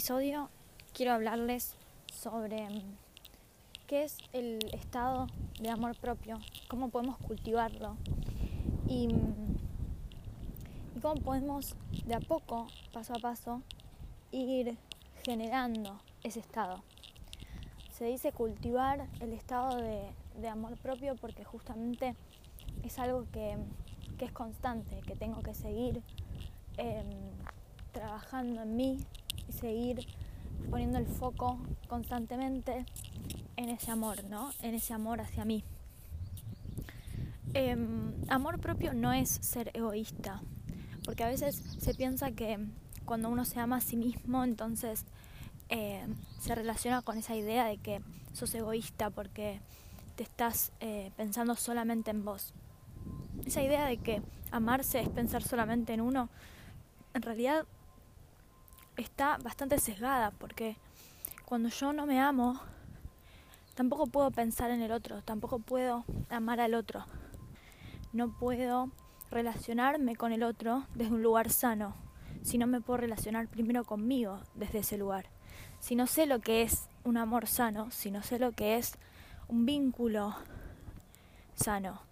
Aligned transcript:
episodio 0.00 0.48
quiero 0.94 1.12
hablarles 1.12 1.74
sobre 2.10 2.70
mm, 2.70 2.96
qué 3.86 4.04
es 4.04 4.16
el 4.32 4.58
estado 4.72 5.26
de 5.60 5.68
amor 5.68 5.94
propio, 5.94 6.38
cómo 6.68 6.88
podemos 6.88 7.18
cultivarlo 7.18 7.98
y, 8.88 9.08
mm, 9.08 9.58
y 10.96 11.00
cómo 11.00 11.16
podemos 11.16 11.76
de 12.06 12.14
a 12.14 12.20
poco, 12.20 12.66
paso 12.94 13.12
a 13.12 13.18
paso, 13.18 13.60
ir 14.32 14.78
generando 15.22 16.00
ese 16.24 16.40
estado. 16.40 16.82
Se 17.92 18.06
dice 18.06 18.32
cultivar 18.32 19.06
el 19.20 19.34
estado 19.34 19.76
de, 19.76 20.48
amor 20.48 20.78
propio 20.78 21.14
porque 21.16 21.44
justamente 21.44 22.16
es 22.84 22.98
algo 22.98 23.26
que, 23.34 23.58
que, 24.18 24.24
es 24.24 24.32
constante, 24.32 25.02
que 25.06 25.14
tengo 25.14 25.42
que 25.42 25.52
seguir 25.52 26.00
eh, 26.78 27.04
trabajando 27.92 28.62
en 28.62 28.76
mí 28.76 28.98
seguir 29.60 30.06
poniendo 30.70 30.98
el 30.98 31.06
foco 31.06 31.58
constantemente 31.88 32.84
en 33.56 33.68
ese 33.68 33.90
amor, 33.90 34.24
¿no? 34.24 34.50
En 34.62 34.74
ese 34.74 34.94
amor 34.94 35.20
hacia 35.20 35.44
mí. 35.44 35.64
Eh, 37.54 37.76
amor 38.28 38.60
propio 38.60 38.92
no 38.94 39.12
es 39.12 39.28
ser 39.28 39.70
egoísta, 39.74 40.40
porque 41.04 41.24
a 41.24 41.28
veces 41.28 41.62
se 41.78 41.94
piensa 41.94 42.30
que 42.30 42.58
cuando 43.04 43.28
uno 43.28 43.44
se 43.44 43.58
ama 43.58 43.76
a 43.76 43.80
sí 43.80 43.96
mismo, 43.96 44.44
entonces 44.44 45.04
eh, 45.68 46.06
se 46.40 46.54
relaciona 46.54 47.02
con 47.02 47.18
esa 47.18 47.34
idea 47.34 47.64
de 47.64 47.78
que 47.78 48.00
sos 48.32 48.54
egoísta 48.54 49.10
porque 49.10 49.60
te 50.14 50.22
estás 50.22 50.72
eh, 50.80 51.10
pensando 51.16 51.56
solamente 51.56 52.10
en 52.10 52.24
vos. 52.24 52.54
Esa 53.44 53.62
idea 53.62 53.86
de 53.86 53.96
que 53.96 54.22
amarse 54.52 55.00
es 55.00 55.08
pensar 55.08 55.42
solamente 55.42 55.92
en 55.92 56.00
uno, 56.00 56.28
en 57.14 57.22
realidad 57.22 57.66
está 59.02 59.38
bastante 59.38 59.78
sesgada 59.78 60.30
porque 60.32 60.76
cuando 61.44 61.68
yo 61.68 61.92
no 61.92 62.06
me 62.06 62.20
amo, 62.20 62.60
tampoco 63.74 64.06
puedo 64.06 64.30
pensar 64.30 64.70
en 64.70 64.82
el 64.82 64.92
otro, 64.92 65.22
tampoco 65.22 65.58
puedo 65.58 66.04
amar 66.28 66.60
al 66.60 66.74
otro. 66.74 67.04
No 68.12 68.36
puedo 68.38 68.90
relacionarme 69.30 70.16
con 70.16 70.32
el 70.32 70.42
otro 70.42 70.86
desde 70.94 71.14
un 71.14 71.22
lugar 71.22 71.50
sano, 71.50 71.94
si 72.42 72.58
no 72.58 72.66
me 72.66 72.80
puedo 72.80 72.98
relacionar 72.98 73.48
primero 73.48 73.84
conmigo 73.84 74.40
desde 74.54 74.80
ese 74.80 74.98
lugar. 74.98 75.26
Si 75.78 75.94
no 75.94 76.06
sé 76.06 76.26
lo 76.26 76.40
que 76.40 76.62
es 76.62 76.88
un 77.04 77.16
amor 77.16 77.46
sano, 77.46 77.90
si 77.90 78.10
no 78.10 78.22
sé 78.22 78.38
lo 78.38 78.52
que 78.52 78.76
es 78.76 78.98
un 79.48 79.66
vínculo 79.66 80.34
sano. 81.54 82.02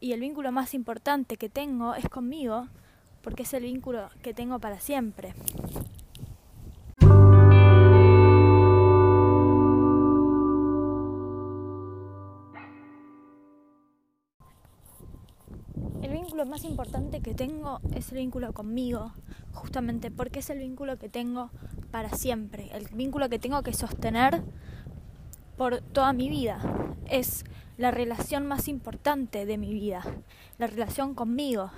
Y 0.00 0.12
el 0.12 0.20
vínculo 0.20 0.52
más 0.52 0.74
importante 0.74 1.36
que 1.36 1.48
tengo 1.48 1.94
es 1.94 2.08
conmigo, 2.08 2.68
porque 3.22 3.42
es 3.42 3.54
el 3.54 3.64
vínculo 3.64 4.08
que 4.22 4.34
tengo 4.34 4.58
para 4.58 4.78
siempre. 4.80 5.34
Vínculo 16.26 16.44
más 16.44 16.64
importante 16.64 17.20
que 17.20 17.34
tengo 17.34 17.80
es 17.94 18.10
el 18.10 18.18
vínculo 18.18 18.52
conmigo, 18.52 19.12
justamente 19.52 20.10
porque 20.10 20.40
es 20.40 20.50
el 20.50 20.58
vínculo 20.58 20.98
que 20.98 21.08
tengo 21.08 21.50
para 21.92 22.10
siempre, 22.10 22.68
el 22.72 22.88
vínculo 22.88 23.28
que 23.28 23.38
tengo 23.38 23.62
que 23.62 23.72
sostener 23.72 24.42
por 25.56 25.80
toda 25.80 26.12
mi 26.12 26.28
vida. 26.28 26.58
Es 27.08 27.44
la 27.78 27.92
relación 27.92 28.44
más 28.44 28.66
importante 28.66 29.46
de 29.46 29.56
mi 29.56 29.72
vida, 29.72 30.02
la 30.58 30.66
relación 30.66 31.14
conmigo. 31.14 31.70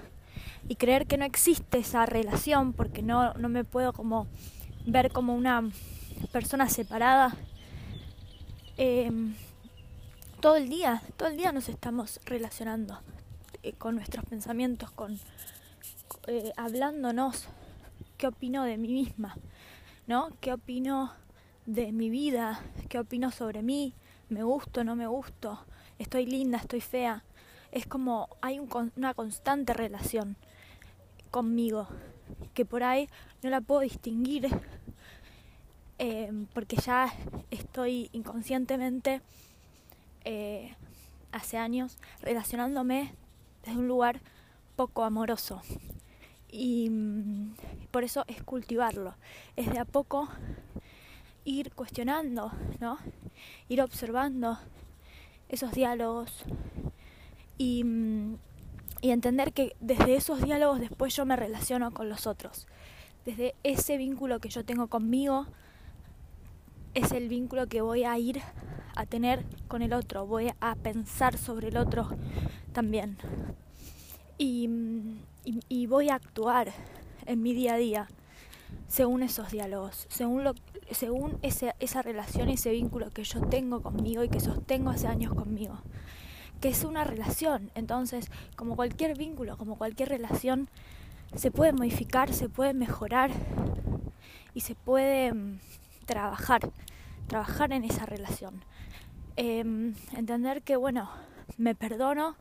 Y 0.67 0.77
creer 0.77 1.07
que 1.07 1.19
no 1.19 1.27
existe 1.27 1.77
esa 1.79 2.07
relación 2.07 2.73
porque 2.73 3.03
no, 3.03 3.35
no 3.35 3.51
me 3.51 3.65
puedo 3.65 3.93
como 3.93 4.29
ver 4.87 5.13
como 5.13 5.35
una 5.35 5.69
persona 6.33 6.71
separada. 6.71 7.37
Eh, 8.79 9.11
todo 10.41 10.57
el 10.57 10.71
día, 10.71 11.03
todo 11.19 11.29
el 11.29 11.37
día 11.37 11.53
nos 11.53 11.69
estamos 11.69 12.19
relacionando 12.25 12.99
eh, 13.63 13.73
con 13.73 13.97
nuestros 13.97 14.25
pensamientos, 14.25 14.91
con 14.93 15.19
eh, 16.29 16.53
hablándonos 16.57 17.49
qué 18.17 18.29
opino 18.29 18.63
de 18.63 18.77
mí 18.77 18.89
misma, 18.89 19.37
¿no? 20.07 20.31
¿Qué 20.41 20.53
opino 20.53 21.13
de 21.67 21.91
mi 21.91 22.09
vida? 22.09 22.61
¿Qué 22.89 23.01
opino 23.01 23.33
sobre 23.33 23.63
mí? 23.63 23.95
¿Me 24.29 24.45
gusto, 24.45 24.85
no 24.85 24.95
me 24.95 25.09
gusto? 25.09 25.65
¿Estoy 25.99 26.27
linda, 26.27 26.59
estoy 26.59 26.81
fea? 26.81 27.25
Es 27.73 27.87
como 27.87 28.29
hay 28.41 28.61
un, 28.61 28.93
una 28.97 29.15
constante 29.15 29.75
relación 29.75 30.37
conmigo 31.33 31.89
que 32.55 32.65
por 32.65 32.85
ahí 32.85 33.09
no 33.43 33.51
la 33.51 33.61
puedo 33.61 33.81
distinguir 33.81 34.49
eh, 35.99 36.33
porque 36.55 36.77
ya 36.77 37.13
estoy 37.51 38.09
inconscientemente 38.13 39.21
hace 41.33 41.57
años 41.57 41.97
relacionándome 42.21 43.15
desde 43.65 43.79
un 43.79 43.89
lugar 43.89 44.21
poco 44.77 45.05
amoroso 45.05 45.63
y 46.51 46.89
mm, 46.91 47.55
por 47.91 48.05
eso 48.05 48.25
es 48.27 48.43
cultivarlo, 48.43 49.15
es 49.57 49.71
de 49.71 49.79
a 49.79 49.85
poco 49.85 50.29
ir 51.45 51.73
cuestionando, 51.73 52.53
¿no? 52.81 52.99
Ir 53.69 53.83
observando 53.83 54.59
esos 55.49 55.73
diálogos 55.73 56.45
y, 57.57 57.85
mm, 57.85 58.37
y 59.01 59.11
entender 59.11 59.53
que 59.53 59.77
desde 59.81 60.17
esos 60.17 60.43
diálogos 60.43 60.81
después 60.81 61.15
yo 61.15 61.25
me 61.27 61.37
relaciono 61.37 61.93
con 61.93 62.09
los 62.09 62.27
otros. 62.27 62.67
Desde 63.25 63.55
ese 63.63 63.97
vínculo 63.97 64.41
que 64.41 64.49
yo 64.49 64.65
tengo 64.65 64.89
conmigo 64.89 65.47
es 66.95 67.13
el 67.13 67.29
vínculo 67.29 67.67
que 67.67 67.81
voy 67.81 68.05
a 68.05 68.19
ir 68.19 68.41
a 68.97 69.07
tener 69.07 69.45
con 69.69 69.83
el 69.83 69.93
otro, 69.93 70.27
voy 70.27 70.51
a 70.61 70.75
pensar 70.75 71.39
sobre 71.39 71.69
el 71.69 71.77
otro 71.77 72.09
también. 72.73 73.19
Y, 74.39 74.69
mm, 74.69 75.19
y, 75.45 75.61
y 75.69 75.87
voy 75.87 76.09
a 76.09 76.17
actuar 76.17 76.73
en 77.27 77.43
mi 77.43 77.53
día 77.53 77.75
a 77.75 77.77
día 77.77 78.09
según 78.87 79.23
esos 79.23 79.51
diálogos, 79.51 80.07
según, 80.09 80.45
lo, 80.45 80.55
según 80.91 81.39
ese, 81.43 81.75
esa 81.79 82.03
relación, 82.03 82.49
ese 82.49 82.71
vínculo 82.71 83.11
que 83.11 83.25
yo 83.25 83.41
tengo 83.43 83.83
conmigo 83.83 84.25
y 84.25 84.29
que 84.29 84.41
sostengo 84.41 84.91
hace 84.91 85.07
años 85.07 85.35
conmigo. 85.35 85.79
Que 86.61 86.71
es 86.71 86.85
una 86.85 87.05
relación, 87.05 87.71
entonces, 87.75 88.31
como 88.57 88.75
cualquier 88.75 89.17
vínculo, 89.17 89.57
como 89.57 89.77
cualquier 89.77 90.09
relación, 90.09 90.69
se 91.35 91.51
puede 91.51 91.73
modificar, 91.73 92.33
se 92.33 92.49
puede 92.49 92.75
mejorar 92.75 93.31
y 94.55 94.61
se 94.63 94.75
puede 94.75 95.33
um, 95.33 95.59
trabajar, 96.09 96.73
trabajar 97.27 97.73
en 97.73 97.85
esa 97.85 98.07
relación. 98.07 98.65
Eh, 99.37 99.93
entender 100.17 100.63
que, 100.63 100.77
bueno, 100.77 101.11
me 101.59 101.75
perdono 101.75 102.35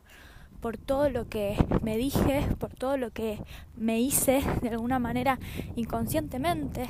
por 0.60 0.78
todo 0.78 1.10
lo 1.10 1.28
que 1.28 1.56
me 1.82 1.96
dije, 1.96 2.48
por 2.58 2.74
todo 2.74 2.96
lo 2.96 3.10
que 3.10 3.38
me 3.76 4.00
hice 4.00 4.42
de 4.62 4.70
alguna 4.70 4.98
manera 4.98 5.38
inconscientemente 5.76 6.86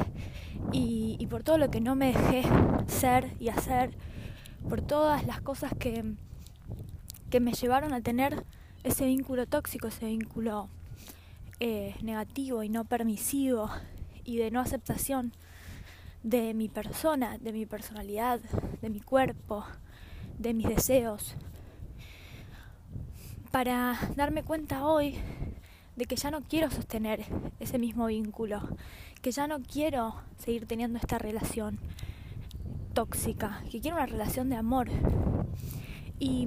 y, 0.73 1.17
y, 1.19 1.27
por 1.27 1.43
todo 1.43 1.59
lo 1.59 1.71
que 1.71 1.81
no 1.81 1.95
me 1.95 2.13
dejé 2.13 2.43
ser 2.87 3.35
y 3.39 3.51
hacer, 3.51 3.91
por 4.71 4.81
todas 4.81 5.27
las 5.27 5.43
cosas 5.43 5.73
que, 5.79 6.05
que 7.29 7.41
me 7.41 7.53
llevaron 7.53 7.93
a 7.93 8.01
tener 8.01 8.45
ese 8.85 9.05
vínculo 9.05 9.47
tóxico, 9.47 9.89
ese 9.89 10.07
vínculo 10.07 10.69
eh, 11.61 11.97
negativo 12.03 12.63
y 12.63 12.69
no 12.69 12.85
permisivo 12.85 13.69
y 14.25 14.37
de 14.39 14.51
no 14.51 14.61
aceptación 14.61 15.33
de 16.23 16.55
mi 16.55 16.69
persona, 16.69 17.39
de 17.39 17.53
mi 17.53 17.67
personalidad, 17.67 18.41
de 18.83 18.91
mi 18.91 19.01
cuerpo, 19.01 19.65
de 20.39 20.55
mis 20.55 20.69
deseos, 20.69 21.37
para 23.51 23.99
darme 24.17 24.43
cuenta 24.43 24.85
hoy 24.85 25.19
de 25.97 26.05
que 26.05 26.17
ya 26.17 26.31
no 26.31 26.43
quiero 26.43 26.71
sostener 26.71 27.25
ese 27.59 27.79
mismo 27.79 28.07
vínculo, 28.07 28.63
que 29.21 29.33
ya 29.33 29.47
no 29.49 29.61
quiero 29.61 30.15
seguir 30.39 30.67
teniendo 30.67 30.99
esta 30.99 31.19
relación 31.19 31.79
tóxica, 32.95 33.63
que 33.71 33.81
quiero 33.81 33.97
una 33.97 34.07
relación 34.07 34.49
de 34.49 34.57
amor 34.57 34.89
y, 36.19 36.47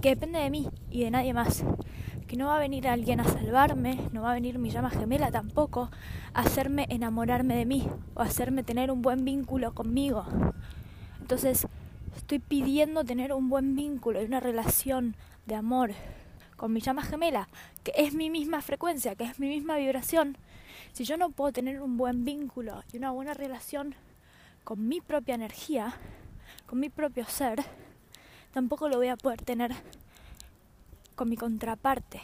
que 0.00 0.10
depende 0.10 0.38
de 0.38 0.50
mí 0.50 0.68
y 0.90 1.04
de 1.04 1.10
nadie 1.10 1.34
más, 1.34 1.64
que 2.26 2.36
no 2.36 2.46
va 2.46 2.56
a 2.56 2.60
venir 2.60 2.88
alguien 2.88 3.20
a 3.20 3.24
salvarme, 3.24 4.08
no 4.12 4.22
va 4.22 4.32
a 4.32 4.34
venir 4.34 4.58
mi 4.58 4.70
llama 4.70 4.90
gemela 4.90 5.30
tampoco 5.30 5.90
a 6.34 6.40
hacerme 6.40 6.86
enamorarme 6.90 7.56
de 7.56 7.66
mí 7.66 7.88
o 8.14 8.22
hacerme 8.22 8.62
tener 8.62 8.90
un 8.90 9.02
buen 9.02 9.24
vínculo 9.24 9.74
conmigo. 9.74 10.26
Entonces 11.20 11.66
estoy 12.16 12.38
pidiendo 12.38 13.04
tener 13.04 13.32
un 13.32 13.48
buen 13.48 13.76
vínculo 13.76 14.20
y 14.20 14.24
una 14.24 14.40
relación 14.40 15.14
de 15.46 15.54
amor 15.54 15.92
con 16.56 16.72
mi 16.72 16.80
llama 16.80 17.02
gemela, 17.02 17.48
que 17.84 17.92
es 17.96 18.14
mi 18.14 18.30
misma 18.30 18.62
frecuencia, 18.62 19.14
que 19.14 19.24
es 19.24 19.38
mi 19.38 19.48
misma 19.48 19.76
vibración, 19.76 20.36
si 20.92 21.04
yo 21.04 21.16
no 21.16 21.30
puedo 21.30 21.52
tener 21.52 21.80
un 21.80 21.96
buen 21.96 22.24
vínculo 22.24 22.82
y 22.92 22.96
una 22.96 23.10
buena 23.10 23.34
relación 23.34 23.94
con 24.64 24.88
mi 24.88 25.00
propia 25.00 25.34
energía, 25.34 25.94
con 26.66 26.80
mi 26.80 26.88
propio 26.88 27.26
ser, 27.26 27.62
tampoco 28.52 28.88
lo 28.88 28.96
voy 28.96 29.08
a 29.08 29.16
poder 29.16 29.42
tener 29.42 29.72
con 31.16 31.28
mi 31.28 31.36
contraparte. 31.36 32.20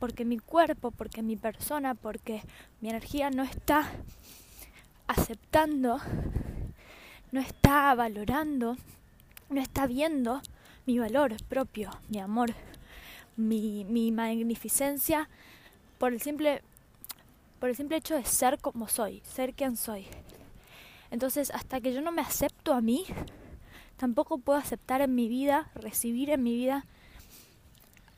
Porque 0.00 0.24
mi 0.24 0.38
cuerpo, 0.38 0.90
porque 0.90 1.22
mi 1.22 1.36
persona, 1.36 1.94
porque 1.94 2.42
mi 2.80 2.88
energía 2.88 3.30
no 3.30 3.44
está 3.44 3.88
aceptando, 5.06 6.00
no 7.30 7.40
está 7.40 7.94
valorando, 7.94 8.76
no 9.50 9.60
está 9.60 9.86
viendo 9.86 10.40
mi 10.86 10.98
valor 10.98 11.36
propio, 11.48 11.90
mi 12.08 12.18
amor, 12.18 12.54
mi, 13.36 13.84
magnificencia 14.12 15.28
por 15.98 16.12
el 16.12 16.20
simple 16.20 16.62
por 17.60 17.68
el 17.68 17.76
simple 17.76 17.96
hecho 17.96 18.14
de 18.14 18.24
ser 18.24 18.60
como 18.60 18.86
soy, 18.86 19.20
ser 19.24 19.52
quien 19.52 19.76
soy. 19.76 20.06
Entonces, 21.10 21.50
hasta 21.50 21.80
que 21.80 21.92
yo 21.92 22.00
no 22.00 22.12
me 22.12 22.22
acepto 22.22 22.72
a 22.72 22.80
mí, 22.80 23.04
tampoco 23.96 24.38
puedo 24.38 24.60
aceptar 24.60 25.00
en 25.00 25.16
mi 25.16 25.28
vida, 25.28 25.68
recibir 25.74 26.30
en 26.30 26.44
mi 26.44 26.54
vida 26.54 26.86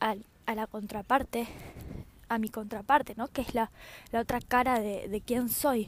a, 0.01 0.15
la 0.53 0.67
contraparte, 0.67 1.47
a 2.27 2.37
mi 2.37 2.49
contraparte, 2.49 3.15
¿no? 3.15 3.29
Que 3.29 3.41
es 3.41 3.53
la, 3.55 3.71
la 4.11 4.19
otra 4.19 4.41
cara 4.41 4.81
de, 4.81 5.07
de 5.07 5.21
quién 5.21 5.47
soy, 5.47 5.87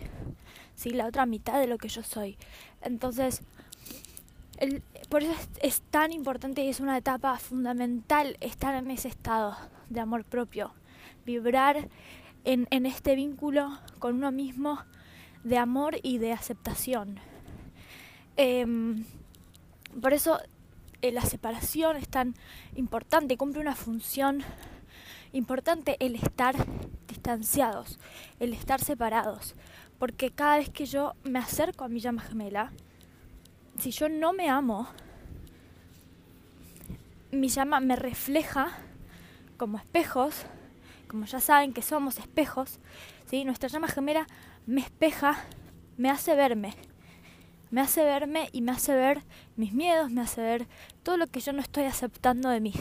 ¿sí? 0.75 0.91
La 0.91 1.07
otra 1.07 1.25
mitad 1.25 1.59
de 1.59 1.67
lo 1.67 1.77
que 1.77 1.89
yo 1.89 2.03
soy. 2.03 2.37
Entonces, 2.81 3.41
el, 4.57 4.81
por 5.09 5.23
eso 5.23 5.33
es, 5.33 5.49
es, 5.61 5.81
tan 5.81 6.13
importante 6.13 6.63
y 6.63 6.69
es 6.69 6.79
una 6.79 6.97
etapa 6.97 7.37
fundamental 7.39 8.37
estar 8.39 8.75
en 8.75 8.91
ese 8.91 9.09
estado 9.09 9.57
de 9.89 9.99
amor 9.99 10.23
propio, 10.23 10.73
vibrar 11.25 11.89
en, 12.45 12.67
en 12.69 12.85
este 12.85 13.15
vínculo 13.15 13.79
con 13.99 14.15
uno 14.15 14.31
mismo 14.31 14.79
de 15.43 15.57
amor 15.57 15.97
y 16.03 16.19
de 16.19 16.31
aceptación. 16.31 17.19
Eh, 18.37 18.65
por 20.01 20.13
eso 20.13 20.39
eh, 21.03 21.11
la 21.11 21.21
separación 21.21 21.97
es 21.97 22.07
tan 22.07 22.33
importante, 22.75 23.35
cumple 23.35 23.59
una 23.59 23.75
función 23.75 24.41
importante 25.33 25.97
el 25.99 26.15
estar 26.15 26.55
distanciados, 27.09 27.99
el 28.39 28.53
estar 28.53 28.79
separados, 28.79 29.53
porque 29.99 30.31
cada 30.31 30.57
vez 30.59 30.69
que 30.69 30.85
yo 30.85 31.13
me 31.25 31.39
acerco 31.39 31.83
a 31.83 31.89
mi 31.89 31.99
llama 31.99 32.21
gemela, 32.21 32.71
si 33.77 33.91
yo 33.91 34.07
no 34.07 34.31
me 34.31 34.49
amo, 34.49 34.87
mi 37.31 37.49
llama 37.49 37.81
me 37.81 37.97
refleja 37.97 38.71
como 39.57 39.79
espejos, 39.79 40.45
como 41.09 41.25
ya 41.25 41.41
saben 41.41 41.73
que 41.73 41.81
somos 41.81 42.17
espejos, 42.17 42.79
¿sí? 43.29 43.43
nuestra 43.43 43.67
llama 43.67 43.89
gemela 43.89 44.25
me 44.65 44.79
espeja, 44.79 45.35
me 45.97 46.09
hace 46.09 46.33
verme, 46.33 46.75
me 47.73 47.81
hace 47.81 48.03
verme 48.03 48.49
y 48.51 48.61
me 48.61 48.71
hace 48.71 48.93
ver 48.93 49.23
mis 49.55 49.73
miedos, 49.73 50.11
me 50.11 50.21
hace 50.21 50.41
ver 50.41 50.67
todo 51.01 51.17
lo 51.17 51.25
que 51.25 51.39
yo 51.39 51.53
no 51.53 51.59
estoy 51.59 51.85
aceptando 51.85 52.49
de 52.49 52.59
mí. 52.59 52.71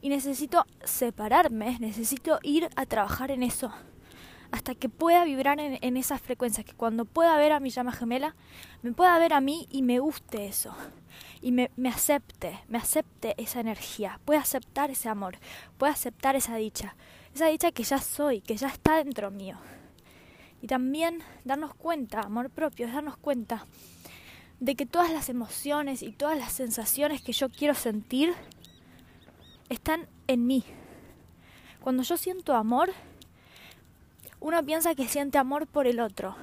Y 0.00 0.08
necesito 0.08 0.64
separarme, 0.84 1.76
necesito 1.78 2.38
ir 2.42 2.70
a 2.76 2.86
trabajar 2.86 3.30
en 3.30 3.42
eso, 3.42 3.70
hasta 4.52 4.74
que 4.74 4.88
pueda 4.88 5.26
vibrar 5.26 5.60
en, 5.60 5.78
en 5.82 5.98
esas 5.98 6.22
frecuencias, 6.22 6.64
que 6.64 6.72
cuando 6.72 7.04
pueda 7.04 7.36
ver 7.36 7.52
a 7.52 7.60
mi 7.60 7.68
llama 7.68 7.92
gemela, 7.92 8.34
me 8.80 8.92
pueda 8.92 9.18
ver 9.18 9.34
a 9.34 9.42
mí 9.42 9.66
y 9.70 9.82
me 9.82 9.98
guste 9.98 10.46
eso, 10.46 10.74
y 11.42 11.52
me, 11.52 11.70
me 11.76 11.90
acepte, 11.90 12.58
me 12.68 12.78
acepte 12.78 13.34
esa 13.36 13.60
energía, 13.60 14.18
pueda 14.24 14.40
aceptar 14.40 14.90
ese 14.90 15.10
amor, 15.10 15.36
pueda 15.76 15.92
aceptar 15.92 16.36
esa 16.36 16.56
dicha, 16.56 16.96
esa 17.34 17.48
dicha 17.48 17.70
que 17.70 17.82
ya 17.82 17.98
soy, 17.98 18.40
que 18.40 18.56
ya 18.56 18.68
está 18.68 18.96
dentro 18.96 19.30
mío. 19.30 19.58
Y 20.62 20.68
también 20.68 21.18
darnos 21.44 21.74
cuenta, 21.74 22.20
amor 22.20 22.48
propio, 22.48 22.86
es 22.86 22.94
darnos 22.94 23.16
cuenta 23.16 23.66
de 24.60 24.76
que 24.76 24.86
todas 24.86 25.10
las 25.10 25.28
emociones 25.28 26.02
y 26.02 26.12
todas 26.12 26.38
las 26.38 26.52
sensaciones 26.52 27.20
que 27.20 27.32
yo 27.32 27.50
quiero 27.50 27.74
sentir 27.74 28.32
están 29.68 30.06
en 30.28 30.46
mí. 30.46 30.64
Cuando 31.80 32.04
yo 32.04 32.16
siento 32.16 32.54
amor, 32.54 32.92
uno 34.38 34.64
piensa 34.64 34.94
que 34.94 35.08
siente 35.08 35.36
amor 35.36 35.66
por 35.66 35.88
el 35.88 35.98
otro, 35.98 36.36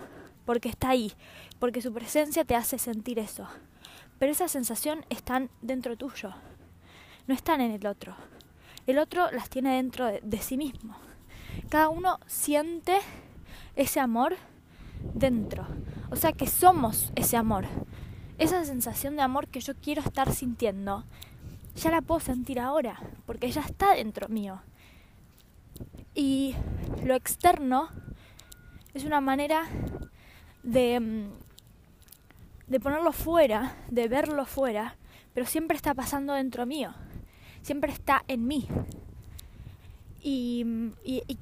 porque 0.45 0.67
está 0.67 0.89
ahí, 0.89 1.13
porque 1.59 1.81
su 1.81 1.93
presencia 1.93 2.43
te 2.43 2.55
hace 2.55 2.77
sentir 2.77 3.19
eso. 3.19 3.47
Pero 4.19 4.33
esas 4.33 4.51
sensaciones 4.51 5.05
están 5.09 5.49
dentro 5.61 5.95
tuyo, 5.95 6.33
no 7.25 7.33
están 7.33 7.61
en 7.61 7.71
el 7.71 7.87
otro. 7.87 8.17
El 8.85 8.99
otro 8.99 9.31
las 9.31 9.49
tiene 9.49 9.77
dentro 9.77 10.07
de, 10.07 10.19
de 10.21 10.39
sí 10.39 10.57
mismo. 10.57 10.97
Cada 11.69 11.87
uno 11.87 12.19
siente 12.27 12.99
ese 13.79 13.99
amor 13.99 14.35
dentro. 15.13 15.65
O 16.11 16.15
sea 16.15 16.33
que 16.33 16.47
somos 16.47 17.11
ese 17.15 17.37
amor. 17.37 17.65
Esa 18.37 18.63
sensación 18.65 19.15
de 19.15 19.21
amor 19.21 19.47
que 19.47 19.61
yo 19.61 19.73
quiero 19.75 20.01
estar 20.01 20.31
sintiendo, 20.33 21.05
ya 21.75 21.91
la 21.91 22.01
puedo 22.01 22.19
sentir 22.19 22.59
ahora, 22.59 22.99
porque 23.25 23.51
ya 23.51 23.61
está 23.61 23.95
dentro 23.95 24.27
mío. 24.27 24.61
Y 26.13 26.55
lo 27.03 27.15
externo 27.15 27.89
es 28.93 29.05
una 29.05 29.21
manera 29.21 29.63
de, 30.63 30.99
mm, 30.99 31.29
de 32.67 32.79
ponerlo 32.79 33.11
fuera, 33.11 33.75
de 33.89 34.07
verlo 34.07 34.45
fuera, 34.45 34.97
pero 35.33 35.45
siempre 35.45 35.77
está 35.77 35.93
pasando 35.93 36.33
dentro 36.33 36.65
mío, 36.65 36.93
siempre 37.61 37.91
está 37.91 38.23
en 38.27 38.47
mí. 38.47 38.67
Y, 40.21 40.65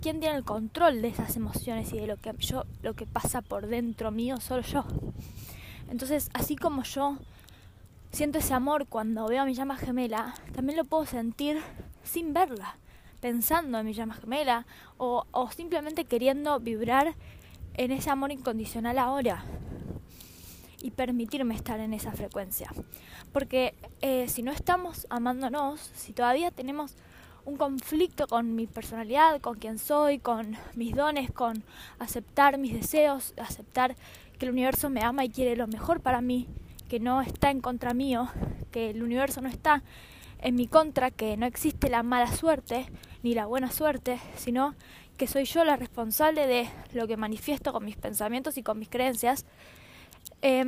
quién 0.01 0.19
tiene 0.19 0.35
el 0.35 0.43
control 0.43 1.01
de 1.01 1.07
esas 1.07 1.35
emociones 1.35 1.91
y 1.93 1.97
de 1.97 2.07
lo 2.07 2.17
que 2.17 2.31
yo 2.37 2.65
lo 2.83 2.93
que 2.93 3.05
pasa 3.05 3.41
por 3.41 3.67
dentro 3.67 4.11
mío 4.11 4.37
solo 4.39 4.61
yo. 4.61 4.85
Entonces 5.89 6.29
así 6.33 6.55
como 6.55 6.83
yo 6.83 7.17
siento 8.11 8.37
ese 8.37 8.53
amor 8.53 8.87
cuando 8.87 9.27
veo 9.27 9.41
a 9.41 9.45
mi 9.45 9.53
llama 9.53 9.77
gemela 9.77 10.35
también 10.53 10.77
lo 10.77 10.85
puedo 10.85 11.05
sentir 11.05 11.59
sin 12.03 12.33
verla 12.33 12.77
pensando 13.19 13.79
en 13.79 13.85
mi 13.85 13.93
llama 13.93 14.15
gemela 14.15 14.65
o, 14.97 15.25
o 15.31 15.51
simplemente 15.51 16.05
queriendo 16.05 16.59
vibrar 16.59 17.15
en 17.73 17.91
ese 17.91 18.09
amor 18.09 18.31
incondicional 18.31 18.97
ahora 18.99 19.43
y 20.81 20.91
permitirme 20.91 21.55
estar 21.55 21.79
en 21.79 21.93
esa 21.93 22.11
frecuencia. 22.11 22.71
Porque 23.31 23.75
eh, 24.01 24.27
si 24.27 24.43
no 24.43 24.51
estamos 24.51 25.07
amándonos 25.09 25.79
si 25.95 26.13
todavía 26.13 26.51
tenemos 26.51 26.95
un 27.47 27.55
conflicto 27.55 28.27
con 28.27 28.55
mi 28.55 28.67
personalidad, 28.67 29.39
con 29.39 29.57
quien 29.57 29.79
soy, 29.79 30.19
con 30.19 30.57
mis 30.75 30.93
dones, 30.93 31.31
con 31.31 31.63
aceptar 31.97 32.57
mis 32.57 32.73
deseos, 32.73 33.33
aceptar 33.37 33.95
que 34.37 34.45
el 34.45 34.51
universo 34.51 34.89
me 34.89 35.01
ama 35.01 35.23
y 35.23 35.29
quiere 35.29 35.55
lo 35.55 35.65
mejor 35.65 36.01
para 36.01 36.19
mí, 36.19 36.45
que 36.89 36.99
no 36.99 37.21
está 37.21 37.49
en 37.49 37.61
contra 37.61 37.93
mío, 37.93 38.27
que 38.71 38.89
el 38.89 39.01
universo 39.01 39.39
no 39.39 39.47
está 39.47 39.81
en 40.41 40.55
mi 40.55 40.67
contra, 40.67 41.09
que 41.09 41.37
no 41.37 41.45
existe 41.45 41.89
la 41.89 42.03
mala 42.03 42.27
suerte 42.35 42.87
ni 43.23 43.33
la 43.33 43.45
buena 43.45 43.71
suerte, 43.71 44.19
sino 44.35 44.75
que 45.15 45.25
soy 45.25 45.45
yo 45.45 45.63
la 45.63 45.77
responsable 45.77 46.47
de 46.47 46.67
lo 46.91 47.07
que 47.07 47.15
manifiesto 47.15 47.71
con 47.71 47.85
mis 47.85 47.95
pensamientos 47.95 48.57
y 48.57 48.61
con 48.61 48.77
mis 48.77 48.89
creencias. 48.89 49.45
Eh, 50.41 50.65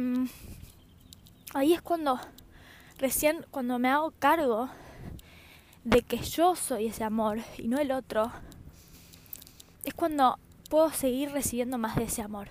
ahí 1.54 1.74
es 1.74 1.82
cuando 1.82 2.22
recién, 3.00 3.46
cuando 3.52 3.80
me 3.80 3.90
hago 3.90 4.14
cargo 4.18 4.70
de 5.90 6.04
que 6.04 6.18
yo 6.18 6.56
soy 6.56 6.86
ese 6.86 7.04
amor 7.04 7.40
y 7.58 7.68
no 7.68 7.80
el 7.80 7.92
otro, 7.92 8.32
es 9.84 9.94
cuando 9.96 10.38
puedo 10.70 10.92
seguir 10.92 11.32
recibiendo 11.32 11.80
más 11.80 11.96
de 11.96 12.04
ese 12.04 12.22
amor. 12.22 12.50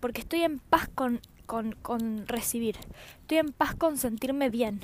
Porque 0.00 0.22
estoy 0.22 0.44
en 0.44 0.60
paz 0.60 0.88
con, 0.94 1.20
con, 1.44 1.72
con 1.82 2.26
recibir, 2.26 2.78
estoy 3.20 3.36
en 3.36 3.52
paz 3.52 3.74
con 3.74 3.98
sentirme 3.98 4.48
bien, 4.48 4.80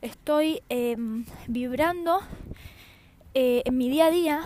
estoy 0.00 0.62
eh, 0.68 0.96
vibrando 1.46 2.20
eh, 3.34 3.62
en 3.66 3.76
mi 3.78 3.88
día 3.88 4.06
a 4.06 4.10
día 4.10 4.42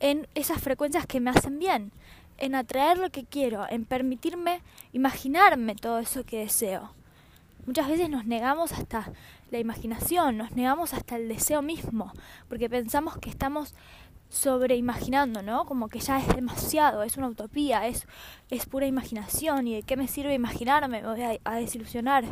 en 0.00 0.26
esas 0.34 0.60
frecuencias 0.60 1.06
que 1.06 1.20
me 1.20 1.30
hacen 1.30 1.60
bien, 1.60 1.92
en 2.38 2.56
atraer 2.56 2.98
lo 2.98 3.10
que 3.10 3.24
quiero, 3.24 3.66
en 3.70 3.84
permitirme 3.84 4.62
imaginarme 4.92 5.76
todo 5.76 6.00
eso 6.00 6.24
que 6.24 6.40
deseo. 6.40 6.92
Muchas 7.66 7.86
veces 7.86 8.10
nos 8.10 8.26
negamos 8.26 8.72
hasta 8.72 9.12
la 9.52 9.58
imaginación, 9.58 10.38
nos 10.38 10.52
negamos 10.52 10.94
hasta 10.94 11.16
el 11.16 11.28
deseo 11.28 11.60
mismo, 11.60 12.10
porque 12.48 12.70
pensamos 12.70 13.18
que 13.18 13.28
estamos 13.28 13.74
sobreimaginando, 14.30 15.42
¿no? 15.42 15.66
Como 15.66 15.88
que 15.88 16.00
ya 16.00 16.18
es 16.18 16.26
demasiado, 16.34 17.02
es 17.02 17.18
una 17.18 17.28
utopía, 17.28 17.86
es, 17.86 18.06
es 18.48 18.64
pura 18.64 18.86
imaginación 18.86 19.68
y 19.68 19.74
de 19.74 19.82
qué 19.82 19.98
me 19.98 20.08
sirve 20.08 20.32
imaginarme, 20.32 21.02
me 21.02 21.06
voy 21.06 21.38
a, 21.44 21.54
desilusionar. 21.56 22.24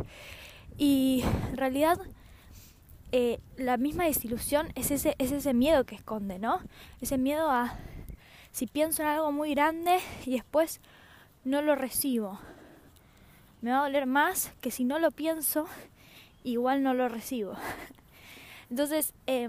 Y 0.79 1.23
en 1.51 1.57
realidad 1.57 1.99
eh, 3.11 3.39
la 3.55 3.77
misma 3.77 4.05
desilusión 4.05 4.71
es 4.73 4.89
ese, 4.89 5.15
es 5.19 5.31
ese 5.31 5.53
miedo 5.53 5.83
que 5.83 5.93
esconde, 5.93 6.39
¿no? 6.39 6.59
Ese 7.01 7.19
miedo 7.19 7.51
a 7.51 7.77
si 8.51 8.65
pienso 8.65 9.03
en 9.03 9.09
algo 9.09 9.31
muy 9.31 9.53
grande 9.53 9.99
y 10.25 10.31
después 10.31 10.81
no 11.43 11.61
lo 11.61 11.75
recibo 11.75 12.39
me 13.61 13.71
va 13.71 13.79
a 13.79 13.83
doler 13.83 14.07
más 14.07 14.51
que 14.59 14.71
si 14.71 14.83
no 14.83 14.99
lo 14.99 15.11
pienso, 15.11 15.67
igual 16.43 16.83
no 16.83 16.93
lo 16.93 17.09
recibo. 17.09 17.53
Entonces, 18.69 19.13
eh, 19.27 19.47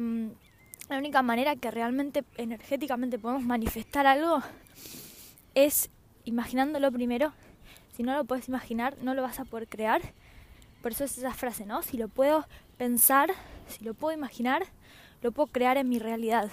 la 0.88 0.98
única 0.98 1.22
manera 1.22 1.56
que 1.56 1.70
realmente 1.70 2.24
energéticamente 2.36 3.18
podemos 3.18 3.44
manifestar 3.44 4.06
algo 4.06 4.42
es 5.54 5.90
imaginándolo 6.24 6.90
primero. 6.92 7.32
Si 7.96 8.02
no 8.02 8.14
lo 8.14 8.24
puedes 8.24 8.48
imaginar, 8.48 8.96
no 9.02 9.14
lo 9.14 9.22
vas 9.22 9.40
a 9.40 9.44
poder 9.44 9.68
crear. 9.68 10.02
Por 10.82 10.92
eso 10.92 11.04
es 11.04 11.16
esa 11.18 11.34
frase, 11.34 11.66
¿no? 11.66 11.82
Si 11.82 11.96
lo 11.96 12.08
puedo 12.08 12.46
pensar, 12.76 13.30
si 13.68 13.84
lo 13.84 13.94
puedo 13.94 14.16
imaginar, 14.16 14.64
lo 15.22 15.30
puedo 15.30 15.46
crear 15.46 15.76
en 15.76 15.88
mi 15.88 15.98
realidad. 15.98 16.50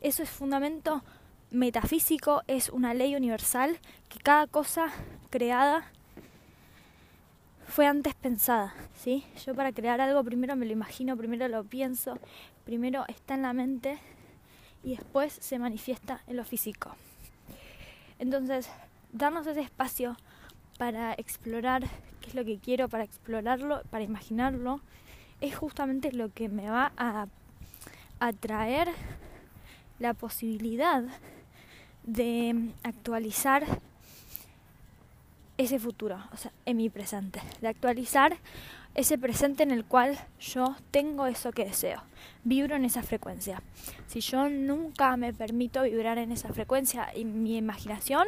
Eso 0.00 0.22
es 0.22 0.30
fundamento 0.30 1.02
metafísico 1.50 2.42
es 2.46 2.68
una 2.70 2.94
ley 2.94 3.14
universal 3.14 3.78
que 4.08 4.18
cada 4.18 4.46
cosa 4.46 4.88
creada 5.30 5.90
fue 7.76 7.86
antes 7.86 8.14
pensada, 8.14 8.72
¿sí? 8.94 9.22
Yo 9.44 9.54
para 9.54 9.70
crear 9.70 10.00
algo 10.00 10.24
primero 10.24 10.56
me 10.56 10.64
lo 10.64 10.72
imagino, 10.72 11.14
primero 11.14 11.46
lo 11.46 11.62
pienso, 11.62 12.18
primero 12.64 13.04
está 13.06 13.34
en 13.34 13.42
la 13.42 13.52
mente 13.52 13.98
y 14.82 14.96
después 14.96 15.34
se 15.34 15.58
manifiesta 15.58 16.22
en 16.26 16.38
lo 16.38 16.44
físico. 16.46 16.96
Entonces, 18.18 18.70
darnos 19.12 19.46
ese 19.46 19.60
espacio 19.60 20.16
para 20.78 21.12
explorar 21.18 21.82
qué 22.22 22.28
es 22.28 22.34
lo 22.34 22.46
que 22.46 22.56
quiero, 22.56 22.88
para 22.88 23.04
explorarlo, 23.04 23.82
para 23.90 24.04
imaginarlo, 24.04 24.80
es 25.42 25.54
justamente 25.54 26.12
lo 26.12 26.32
que 26.32 26.48
me 26.48 26.70
va 26.70 26.92
a 26.96 27.26
atraer 28.20 28.88
la 29.98 30.14
posibilidad 30.14 31.04
de 32.04 32.70
actualizar 32.84 33.66
ese 35.58 35.78
futuro, 35.78 36.18
o 36.32 36.36
sea, 36.36 36.52
en 36.64 36.76
mi 36.76 36.90
presente, 36.90 37.40
de 37.60 37.68
actualizar 37.68 38.36
ese 38.94 39.18
presente 39.18 39.62
en 39.62 39.70
el 39.70 39.84
cual 39.84 40.18
yo 40.40 40.74
tengo 40.90 41.26
eso 41.26 41.52
que 41.52 41.64
deseo, 41.64 42.02
vibro 42.44 42.76
en 42.76 42.84
esa 42.84 43.02
frecuencia. 43.02 43.62
Si 44.06 44.20
yo 44.20 44.48
nunca 44.48 45.16
me 45.16 45.34
permito 45.34 45.82
vibrar 45.82 46.18
en 46.18 46.32
esa 46.32 46.48
frecuencia 46.52 47.08
y 47.14 47.24
mi 47.24 47.56
imaginación, 47.56 48.26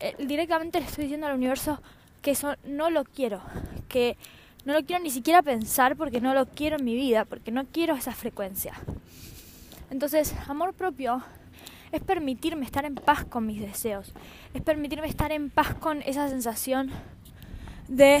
eh, 0.00 0.14
directamente 0.18 0.80
le 0.80 0.86
estoy 0.86 1.04
diciendo 1.04 1.26
al 1.26 1.34
universo 1.34 1.80
que 2.22 2.30
eso 2.30 2.56
no 2.64 2.88
lo 2.90 3.04
quiero, 3.04 3.42
que 3.88 4.16
no 4.64 4.72
lo 4.72 4.84
quiero 4.84 5.02
ni 5.02 5.10
siquiera 5.10 5.42
pensar 5.42 5.96
porque 5.96 6.22
no 6.22 6.32
lo 6.32 6.46
quiero 6.46 6.76
en 6.76 6.84
mi 6.84 6.94
vida, 6.94 7.26
porque 7.26 7.50
no 7.50 7.66
quiero 7.66 7.94
esa 7.94 8.12
frecuencia. 8.12 8.72
Entonces, 9.90 10.34
amor 10.48 10.72
propio 10.72 11.22
es 11.94 12.02
permitirme 12.02 12.64
estar 12.64 12.84
en 12.84 12.96
paz 12.96 13.24
con 13.24 13.46
mis 13.46 13.60
deseos, 13.60 14.12
es 14.52 14.62
permitirme 14.62 15.06
estar 15.06 15.30
en 15.30 15.48
paz 15.48 15.74
con 15.74 16.02
esa 16.02 16.28
sensación 16.28 16.90
de 17.88 18.20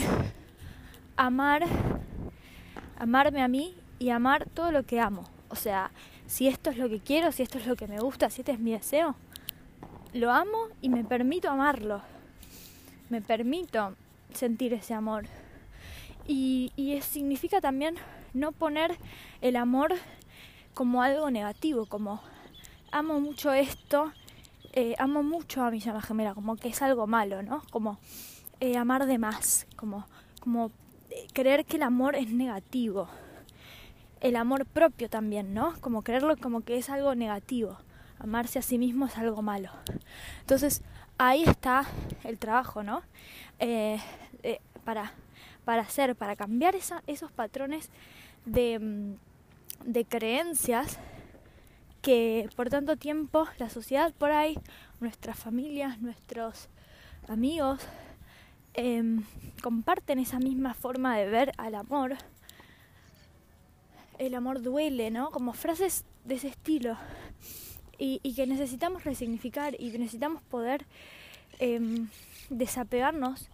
amar, 1.16 1.64
amarme 2.98 3.42
a 3.42 3.48
mí 3.48 3.74
y 3.98 4.10
amar 4.10 4.48
todo 4.48 4.70
lo 4.70 4.84
que 4.84 5.00
amo. 5.00 5.24
O 5.48 5.56
sea, 5.56 5.90
si 6.26 6.46
esto 6.46 6.70
es 6.70 6.78
lo 6.78 6.88
que 6.88 7.00
quiero, 7.00 7.32
si 7.32 7.42
esto 7.42 7.58
es 7.58 7.66
lo 7.66 7.74
que 7.74 7.88
me 7.88 7.98
gusta, 7.98 8.30
si 8.30 8.42
este 8.42 8.52
es 8.52 8.60
mi 8.60 8.70
deseo, 8.70 9.16
lo 10.12 10.30
amo 10.30 10.68
y 10.80 10.88
me 10.88 11.02
permito 11.02 11.50
amarlo. 11.50 12.00
Me 13.10 13.20
permito 13.20 13.96
sentir 14.32 14.72
ese 14.72 14.94
amor. 14.94 15.24
Y, 16.28 16.72
y 16.76 17.00
significa 17.02 17.60
también 17.60 17.96
no 18.32 18.52
poner 18.52 18.96
el 19.40 19.56
amor 19.56 19.94
como 20.74 21.02
algo 21.02 21.30
negativo, 21.30 21.86
como 21.86 22.22
amo 22.94 23.18
mucho 23.18 23.52
esto, 23.52 24.12
eh, 24.72 24.94
amo 24.98 25.24
mucho 25.24 25.64
a 25.64 25.70
mi 25.72 25.80
llama 25.80 26.00
gemela, 26.00 26.32
como 26.32 26.54
que 26.54 26.68
es 26.68 26.80
algo 26.80 27.08
malo, 27.08 27.42
¿no? 27.42 27.60
Como 27.70 27.98
eh, 28.60 28.76
amar 28.76 29.06
de 29.06 29.18
más, 29.18 29.66
como, 29.74 30.06
como 30.40 30.70
eh, 31.10 31.26
creer 31.32 31.64
que 31.64 31.76
el 31.76 31.82
amor 31.82 32.14
es 32.14 32.30
negativo. 32.30 33.08
El 34.20 34.36
amor 34.36 34.64
propio 34.64 35.10
también, 35.10 35.54
¿no? 35.54 35.74
Como 35.80 36.02
creerlo 36.02 36.36
como 36.36 36.60
que 36.60 36.78
es 36.78 36.88
algo 36.88 37.16
negativo. 37.16 37.78
Amarse 38.20 38.60
a 38.60 38.62
sí 38.62 38.78
mismo 38.78 39.06
es 39.06 39.18
algo 39.18 39.42
malo. 39.42 39.70
Entonces, 40.40 40.82
ahí 41.18 41.42
está 41.42 41.84
el 42.22 42.38
trabajo, 42.38 42.82
¿no? 42.84 43.02
para, 44.84 45.14
para 45.64 45.82
hacer, 45.82 46.14
para 46.14 46.36
cambiar 46.36 46.76
esa, 46.76 47.02
esos 47.06 47.32
patrones 47.32 47.90
de 48.44 48.78
mm, 48.78 49.14
de 49.84 50.04
creencias 50.04 50.98
que 52.04 52.50
por 52.54 52.68
tanto 52.68 52.98
tiempo 52.98 53.48
la 53.56 53.70
sociedad 53.70 54.12
por 54.12 54.30
ahí, 54.30 54.58
nuestras 55.00 55.38
familias, 55.38 56.02
nuestros 56.02 56.68
amigos, 57.28 57.80
em, 58.74 59.24
comparten 59.62 60.18
esa 60.18 60.38
misma 60.38 60.74
forma 60.74 61.16
de 61.16 61.26
ver 61.30 61.52
al 61.56 61.74
amor. 61.74 62.18
El 64.18 64.34
amor 64.34 64.60
duele, 64.60 65.10
¿no? 65.10 65.30
Como 65.30 65.54
frases 65.54 66.04
de 66.26 66.34
ese 66.34 66.48
estilo. 66.48 66.98
Y, 67.96 68.34
que 68.34 68.46
necesitamos 68.46 69.04
resignificar 69.04 69.74
y 69.80 69.90
necesitamos 69.96 70.42
poder 70.42 70.84
em, 71.58 72.08
desapegarnos 72.50 73.48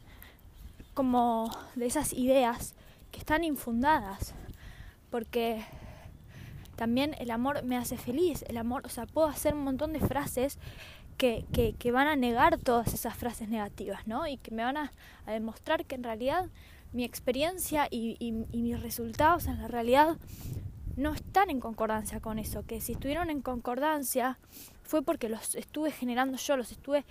como 0.95 1.57
de 1.76 1.87
esas 1.87 2.12
ideas 2.12 2.75
que 3.12 3.21
están 3.21 3.45
infundadas. 3.45 4.35
Porque 5.11 5.62
también 6.81 7.15
el 7.19 7.31
amor 7.31 7.63
me 7.63 7.77
hace 7.77 7.99
feliz, 7.99 8.43
el 8.49 8.57
amor, 8.57 8.81
o 8.87 8.89
sea, 8.89 9.05
puedo 9.05 9.27
hacer 9.27 9.53
un 9.53 9.65
montón 9.65 9.93
de 9.93 10.01
frases 10.01 10.59
que, 11.19 11.45
que, 11.79 11.93
van 11.93 12.07
a 12.07 12.17
negar 12.17 12.57
todas 12.57 12.95
esas 12.95 13.15
frases 13.15 13.51
negativas, 13.51 14.07
¿no? 14.07 14.27
Y 14.27 14.39
que 14.39 14.51
me 14.51 14.63
van 14.63 14.79
a, 14.79 14.93
demostrar 15.27 15.85
que 15.85 15.97
en 15.97 16.05
realidad 16.05 16.49
mi 16.95 17.05
experiencia 17.05 17.87
y, 17.91 18.17
y, 18.19 18.33
mis 18.33 18.81
resultados 18.81 19.45
en 19.45 19.61
la 19.61 19.69
realidad 19.69 20.17
no 20.97 21.13
están 21.13 21.51
en 21.51 21.61
concordancia 21.61 22.19
con 22.21 22.39
eso, 22.39 22.65
que 22.65 22.81
si 22.81 22.93
estuvieron 22.93 23.29
en 23.29 23.43
concordancia 23.43 24.39
fue 24.83 25.03
porque 25.03 25.29
los 25.29 25.57
estuve 25.57 25.91
generando 25.91 26.39
yo, 26.39 26.57
los 26.57 26.73
estuve 26.73 27.05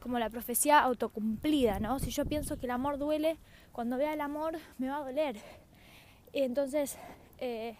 como 0.00 0.18
la 0.18 0.28
profecía 0.28 0.80
autocumplida, 0.80 1.80
¿no? 1.80 1.98
Si 1.98 2.10
yo 2.10 2.26
pienso 2.26 2.58
que 2.58 2.66
el 2.66 2.72
amor 2.72 2.98
duele, 2.98 3.38
cuando 3.72 3.96
vea 3.96 4.12
el 4.12 4.20
amor 4.20 4.58
me 4.76 4.90
va 4.90 4.98
a 4.98 5.04
doler. 5.04 5.36
Entonces, 6.34 6.98
eh, 7.38 7.74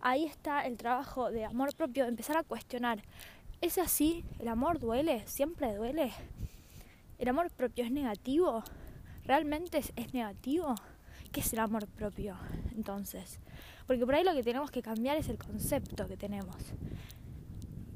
ahí 0.00 0.24
está 0.24 0.66
el 0.66 0.76
trabajo 0.76 1.30
de 1.30 1.44
amor 1.44 1.74
propio, 1.74 2.04
empezar 2.04 2.36
a 2.36 2.42
cuestionar. 2.42 3.02
¿Es 3.60 3.78
así? 3.78 4.24
¿El 4.38 4.48
amor 4.48 4.78
duele? 4.78 5.26
¿Siempre 5.26 5.74
duele? 5.74 6.12
¿El 7.18 7.28
amor 7.28 7.50
propio 7.50 7.84
es 7.84 7.90
negativo? 7.90 8.62
¿Realmente 9.24 9.78
es, 9.78 10.14
negativo? 10.14 10.74
¿Qué 11.32 11.40
es 11.40 11.52
el 11.52 11.58
amor 11.58 11.86
propio 11.88 12.36
entonces? 12.76 13.40
Porque 13.86 14.06
por 14.06 14.14
ahí 14.14 14.24
lo 14.24 14.32
que 14.32 14.42
tenemos 14.42 14.70
que 14.70 14.82
cambiar 14.82 15.16
es 15.16 15.28
el 15.28 15.38
concepto 15.38 16.06
que 16.06 16.16
tenemos. 16.16 16.56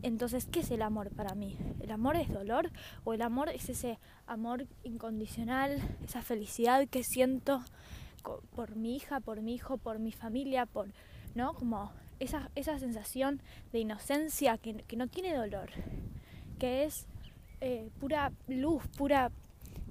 Entonces, 0.02 0.46
¿qué 0.50 0.60
es 0.60 0.70
el 0.72 0.82
amor 0.82 1.10
para 1.10 1.36
mí? 1.36 1.56
¿El 1.80 1.92
amor 1.92 2.16
es 2.16 2.28
dolor 2.28 2.70
o 3.04 3.14
el 3.14 3.22
amor 3.22 3.48
es 3.50 3.68
ese 3.68 4.00
amor 4.26 4.66
incondicional, 4.82 5.80
esa 6.04 6.22
felicidad 6.22 6.88
que 6.88 7.04
siento 7.04 7.62
por 8.54 8.74
mi 8.74 8.96
hija, 8.96 9.20
por 9.20 9.40
mi 9.42 9.54
hijo, 9.54 9.78
por 9.78 10.00
mi 10.00 10.10
familia, 10.10 10.66
por 10.66 10.88
¿no? 11.34 11.54
Como 11.54 11.92
esa, 12.20 12.50
esa 12.54 12.78
sensación 12.78 13.42
de 13.72 13.80
inocencia 13.80 14.58
que, 14.58 14.74
que, 14.82 14.96
no 14.96 15.08
tiene 15.08 15.34
dolor, 15.34 15.70
que 16.58 16.84
es 16.84 17.06
eh, 17.60 17.90
pura 18.00 18.32
luz, 18.48 18.86
pura 18.96 19.30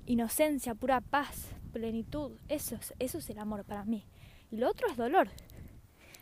inocencia, 0.05 0.75
pura 0.75 1.01
paz, 1.01 1.47
plenitud. 1.71 2.31
Eso 2.47 2.75
es, 2.75 2.93
eso 2.99 3.17
es 3.17 3.29
el 3.29 3.39
amor 3.39 3.63
para 3.65 3.85
mí. 3.85 4.05
Y 4.51 4.57
lo 4.57 4.69
otro 4.69 4.87
es 4.89 4.97
dolor, 4.97 5.29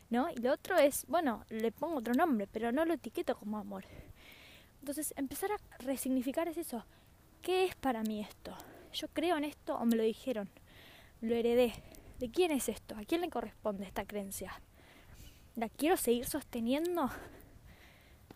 ¿no? 0.09 0.29
Y 0.29 0.35
lo 0.41 0.53
otro 0.53 0.77
es, 0.77 1.05
bueno, 1.07 1.45
le 1.49 1.71
pongo 1.71 1.97
otro 1.97 2.13
nombre, 2.13 2.47
pero 2.47 2.71
no 2.71 2.85
lo 2.85 2.93
etiqueto 2.93 3.35
como 3.35 3.57
amor. 3.57 3.85
Entonces, 4.79 5.13
empezar 5.17 5.51
a 5.51 5.83
resignificar 5.83 6.47
es 6.47 6.57
eso. 6.57 6.85
¿Qué 7.41 7.65
es 7.65 7.75
para 7.75 8.03
mí 8.03 8.21
esto? 8.21 8.55
¿Yo 8.93 9.07
creo 9.09 9.37
en 9.37 9.43
esto 9.43 9.75
o 9.75 9.85
me 9.85 9.95
lo 9.95 10.03
dijeron? 10.03 10.49
¿Lo 11.21 11.35
heredé? 11.35 11.73
¿De 12.19 12.29
quién 12.29 12.51
es 12.51 12.69
esto? 12.69 12.95
¿A 12.95 13.03
quién 13.05 13.21
le 13.21 13.29
corresponde 13.29 13.85
esta 13.85 14.05
creencia? 14.05 14.61
La 15.59 15.69
quiero 15.69 15.97
seguir 15.97 16.25
sosteniendo, 16.25 17.09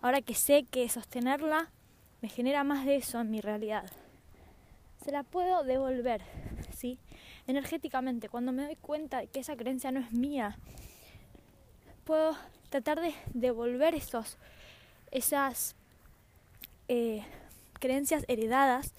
ahora 0.01 0.21
que 0.21 0.35
sé 0.35 0.65
que 0.69 0.87
sostenerla 0.89 1.71
me 2.21 2.29
genera 2.29 2.63
más 2.63 2.85
de 2.85 2.97
eso 2.97 3.21
en 3.21 3.31
mi 3.31 3.39
realidad. 3.39 3.89
Se 5.03 5.11
la 5.11 5.23
puedo 5.23 5.63
devolver, 5.63 6.21
¿sí? 6.75 6.99
Energéticamente, 7.47 8.29
cuando 8.29 8.51
me 8.51 8.63
doy 8.63 8.75
cuenta 8.75 9.19
de 9.19 9.27
que 9.27 9.39
esa 9.39 9.55
creencia 9.55 9.91
no 9.91 10.01
es 10.01 10.11
mía, 10.11 10.57
puedo 12.03 12.35
tratar 12.69 12.99
de 12.99 13.13
devolver 13.33 13.95
esos, 13.95 14.37
esas 15.11 15.75
eh, 16.89 17.23
creencias 17.79 18.25
heredadas 18.27 18.93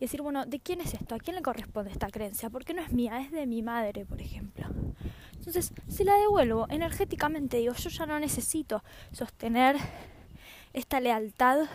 y 0.00 0.06
decir, 0.06 0.22
bueno, 0.22 0.46
¿de 0.46 0.58
quién 0.58 0.80
es 0.80 0.94
esto? 0.94 1.14
¿A 1.14 1.18
quién 1.18 1.36
le 1.36 1.42
corresponde 1.42 1.90
esta 1.90 2.08
creencia? 2.08 2.48
Porque 2.48 2.72
no 2.72 2.80
es 2.80 2.90
mía, 2.90 3.20
es 3.20 3.30
de 3.30 3.46
mi 3.46 3.62
madre, 3.62 4.06
por 4.06 4.18
ejemplo. 4.22 4.66
Entonces, 5.34 5.74
si 5.88 6.04
la 6.04 6.14
devuelvo 6.14 6.66
energéticamente, 6.70 7.58
digo, 7.58 7.74
yo 7.74 7.90
ya 7.90 8.06
no 8.06 8.18
necesito 8.18 8.82
sostener 9.12 9.76
esta 10.72 11.00
lealtad 11.00 11.68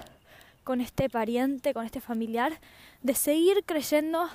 con 0.64 0.82
este 0.82 1.08
pariente, 1.08 1.72
con 1.76 1.86
este 1.86 2.02
familiar, 2.02 2.60
de 3.04 3.14
seguir 3.14 3.64
creyendo 3.64 4.28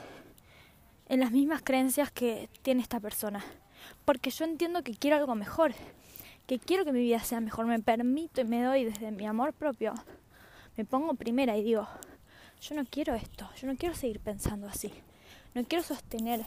en 1.08 1.18
las 1.18 1.32
mismas 1.32 1.60
creencias 1.62 2.12
que 2.12 2.48
tiene 2.62 2.82
esta 2.82 3.00
persona. 3.00 3.44
Porque 4.04 4.30
yo 4.30 4.44
entiendo 4.44 4.84
que 4.84 4.94
quiero 4.94 5.16
algo 5.16 5.34
mejor, 5.34 5.72
que 6.46 6.60
quiero 6.60 6.84
que 6.84 6.92
mi 6.92 7.00
vida 7.00 7.18
sea 7.18 7.40
mejor, 7.40 7.66
me 7.66 7.80
permito 7.80 8.40
y 8.40 8.44
me 8.44 8.62
doy 8.62 8.84
desde 8.84 9.10
mi 9.10 9.26
amor 9.26 9.52
propio. 9.52 9.94
Me 10.76 10.84
pongo 10.84 11.14
primera 11.14 11.56
y 11.56 11.64
digo, 11.64 11.88
yo 12.60 12.74
no 12.74 12.84
quiero 12.84 13.14
esto, 13.14 13.48
yo 13.60 13.66
no 13.66 13.76
quiero 13.76 13.94
seguir 13.94 14.20
pensando 14.20 14.68
así, 14.68 14.92
no 15.54 15.64
quiero 15.64 15.82
sostener 15.82 16.44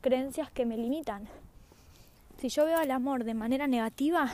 creencias 0.00 0.50
que 0.50 0.66
me 0.66 0.76
limitan, 0.76 1.28
si 2.40 2.48
yo 2.48 2.64
veo 2.66 2.80
el 2.80 2.90
amor 2.90 3.24
de 3.24 3.34
manera 3.34 3.66
negativa, 3.66 4.30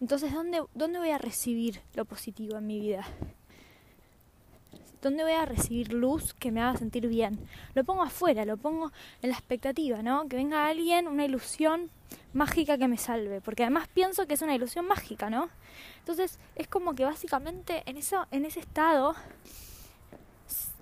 entonces 0.00 0.32
¿dónde, 0.32 0.62
¿dónde 0.74 0.98
voy 0.98 1.10
a 1.10 1.18
recibir 1.18 1.80
lo 1.94 2.04
positivo 2.04 2.56
en 2.56 2.66
mi 2.66 2.80
vida? 2.80 3.06
¿Dónde 5.02 5.22
voy 5.22 5.32
a 5.32 5.44
recibir 5.44 5.92
luz 5.92 6.34
que 6.34 6.50
me 6.50 6.60
haga 6.60 6.78
sentir 6.78 7.06
bien? 7.06 7.38
Lo 7.74 7.84
pongo 7.84 8.02
afuera, 8.02 8.44
lo 8.44 8.56
pongo 8.56 8.92
en 9.22 9.30
la 9.30 9.36
expectativa, 9.36 10.02
¿no? 10.02 10.28
Que 10.28 10.36
venga 10.36 10.66
alguien, 10.66 11.06
una 11.06 11.24
ilusión 11.24 11.90
mágica 12.32 12.78
que 12.78 12.88
me 12.88 12.98
salve, 12.98 13.40
porque 13.40 13.62
además 13.62 13.88
pienso 13.88 14.26
que 14.26 14.34
es 14.34 14.42
una 14.42 14.54
ilusión 14.54 14.86
mágica, 14.86 15.30
¿no? 15.30 15.48
Entonces 15.98 16.38
es 16.54 16.68
como 16.68 16.94
que 16.94 17.04
básicamente 17.04 17.82
en 17.86 17.96
eso, 17.96 18.26
en 18.30 18.44
ese 18.44 18.60
estado 18.60 19.14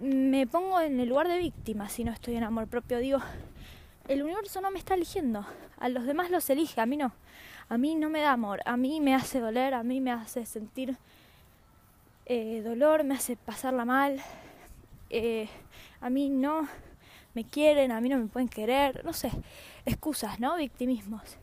me 0.01 0.47
pongo 0.47 0.81
en 0.81 1.01
el 1.01 1.09
lugar 1.09 1.29
de 1.29 1.39
víctima 1.39 1.89
si 1.89 2.05
no 2.05 2.13
estoy 2.13 2.37
en 2.37 2.45
amor 2.45 2.67
propio. 2.67 2.99
Digo, 2.99 3.21
el 4.09 4.23
universo 4.23 4.61
no 4.61 4.71
me 4.71 4.79
está 4.79 4.95
eligiendo, 4.95 5.47
a 5.79 5.89
los 5.89 6.05
demás 6.05 6.31
los 6.31 6.49
elige, 6.51 6.81
a 6.81 6.87
mí 6.87 6.97
no. 6.97 7.13
A 7.69 7.79
mí 7.79 7.95
no 7.95 8.11
me 8.11 8.21
da 8.21 8.33
amor, 8.33 8.61
a 8.67 8.77
mí 8.77 9.01
me 9.01 9.15
hace 9.15 9.41
doler, 9.41 9.73
a 9.73 9.83
mí 9.83 10.01
me 10.01 10.11
hace 10.11 10.45
sentir 10.45 10.99
eh, 12.27 12.63
dolor, 12.63 13.05
me 13.05 13.15
hace 13.15 13.37
pasarla 13.37 13.85
mal. 13.85 14.21
Eh, 15.11 15.49
a 16.01 16.11
mí 16.11 16.29
no 16.31 16.69
me 17.35 17.45
quieren, 17.45 17.93
a 17.93 18.01
mí 18.01 18.09
no 18.09 18.19
me 18.19 18.27
pueden 18.27 18.49
querer, 18.49 19.05
no 19.05 19.13
sé, 19.13 19.31
excusas, 19.85 20.41
¿no? 20.41 20.57
Victimismos. 20.57 21.37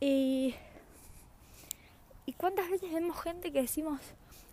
Y, 0.00 0.54
y 2.26 2.32
cuántas 2.32 2.70
veces 2.70 2.92
vemos 2.92 3.20
gente 3.20 3.52
que 3.52 3.62
decimos, 3.62 4.00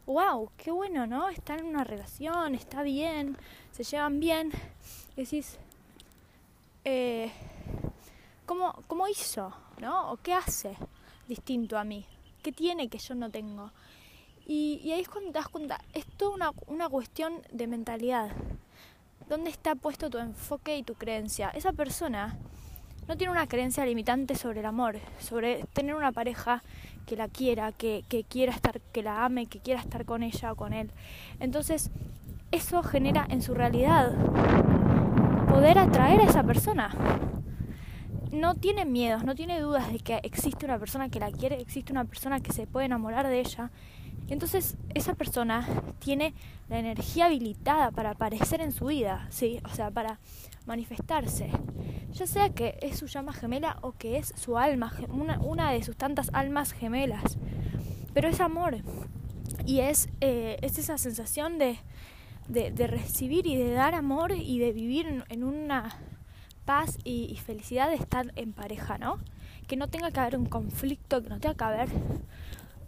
wow, 0.05 0.50
qué 0.57 0.71
bueno, 0.71 1.07
¿no? 1.07 1.29
Está 1.29 1.55
en 1.55 1.65
una 1.65 1.83
relación, 1.83 2.55
está 2.55 2.83
bien, 2.83 3.38
se 3.71 3.83
llevan 3.83 4.19
bien. 4.19 4.51
Y 5.15 5.21
decís, 5.21 5.57
eh, 6.83 7.31
¿cómo, 8.45 8.83
¿cómo 8.88 9.07
hizo? 9.07 9.53
¿no? 9.81 10.11
¿O 10.11 10.17
qué 10.17 10.33
hace 10.33 10.77
distinto 11.27 11.77
a 11.77 11.83
mí? 11.83 12.05
¿Qué 12.41 12.51
tiene 12.51 12.88
que 12.88 13.00
yo 13.00 13.15
no 13.15 13.29
tengo? 13.29 13.71
Y, 14.53 14.91
ahí 14.91 15.00
es 15.00 15.08
cuando 15.08 15.31
te 15.31 15.39
das 15.39 15.48
cuenta, 15.48 15.79
es 15.93 16.05
toda 16.05 16.36
una, 16.36 16.51
una 16.67 16.89
cuestión 16.89 17.36
de 17.53 17.67
mentalidad. 17.67 18.31
¿Dónde 19.29 19.50
está 19.50 19.75
puesto 19.75 20.10
tu 20.10 20.17
enfoque 20.17 20.77
y 20.77 20.84
tu 20.84 20.96
creencia? 20.96 21.51
Esa 21.51 21.72
persona 21.72 22.36
no 23.08 23.15
tiene 23.15 23.31
una 23.31 23.48
creencia 23.48 23.86
limitante 23.86 24.36
sobre 24.36 24.60
el 24.60 24.65
amor, 24.65 24.98
sobre 25.20 25.63
tener 25.72 25.96
una 25.96 26.12
pareja 26.12 26.63
que 27.05 27.15
la 27.15 27.29
quiera, 27.29 27.72
que, 27.72 28.03
que, 28.10 28.25
quiera 28.25 28.51
estar, 28.51 28.81
que 28.81 29.01
la 29.01 29.24
ame, 29.24 29.46
que 29.46 29.62
quiera 29.62 29.79
estar 29.79 30.03
con 30.03 30.22
ella 30.22 30.51
o 30.51 30.58
con 30.58 30.74
él. 30.74 30.91
Entonces, 31.39 31.89
eso 32.51 32.84
genera 32.84 33.25
en 33.29 33.41
su 33.41 33.53
realidad 33.53 34.12
poder 35.48 35.77
atraer 35.77 36.20
a 36.20 36.25
esa 36.25 36.43
persona 36.43 36.93
no 38.31 38.55
tiene 38.55 38.86
miedos, 38.86 39.24
no 39.24 39.36
tiene 39.36 39.60
dudas 39.60 39.91
de 39.91 40.00
que 40.00 40.20
existe 40.24 40.65
una 40.65 40.79
persona 40.79 41.10
que 41.10 41.20
la 41.20 41.31
quiere, 41.31 41.60
existe 41.62 41.91
una 41.91 42.05
persona 42.05 42.39
que 42.39 42.53
se 42.53 42.65
puede 42.65 42.86
enamorar 42.86 43.27
de 43.27 43.39
ella. 43.39 43.72
Entonces 44.28 44.78
esa 44.94 45.13
persona 45.13 45.68
tiene 46.00 46.34
la 46.70 46.80
energía 46.80 47.25
habilitada 47.25 47.92
para 47.92 48.12
aparecer 48.12 48.62
en 48.62 48.72
su 48.72 48.86
vida, 48.86 49.28
¿sí? 49.30 49.60
O 49.66 49.70
sea, 49.70 49.92
para 49.92 50.20
manifestarse. 50.66 51.50
Ya 52.13 52.28
sea 52.28 52.50
que 52.50 52.78
es 52.82 52.98
su 52.98 53.08
llama 53.08 53.34
gemela 53.34 53.78
o 53.82 53.94
que 53.94 54.18
es 54.18 54.34
su 54.38 54.58
alma, 54.58 54.94
una, 55.10 55.40
una 55.40 55.72
de 55.72 55.84
sus 55.84 55.98
tantas 55.98 56.30
almas 56.34 56.72
gemelas. 56.72 57.38
Pero 58.13 58.30
es 58.30 58.40
amor. 58.40 58.78
Y 59.66 59.80
es, 59.80 60.10
eh, 60.22 60.58
es 60.62 60.78
esa 60.78 60.98
sensación 60.98 61.58
de, 61.58 61.78
de, 62.48 62.72
de, 62.72 62.88
recibir 62.88 63.48
y 63.48 63.56
de 63.56 63.72
dar 63.72 63.96
amor 63.96 64.32
y 64.32 64.60
de 64.60 64.72
vivir 64.72 65.24
en 65.30 65.44
una 65.44 65.98
paz 66.66 66.98
y, 67.04 67.36
felicidad 67.38 67.90
de 67.90 67.96
estar 67.96 68.32
en 68.36 68.54
pareja, 68.54 68.98
¿no? 68.98 69.18
Que 69.68 69.75
no 69.75 69.88
tenga 69.88 70.12
que 70.12 70.20
haber 70.20 70.38
un 70.38 70.46
conflicto, 70.46 71.22
que 71.22 71.30
no 71.30 71.40
tenga 71.40 71.56
que 71.56 71.63
haber 71.63 71.90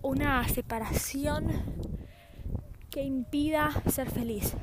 una 0.03 0.48
separación 0.48 1.48
que 2.91 3.01
impida 3.01 3.71
ser 3.89 4.12
feliz. 4.12 4.54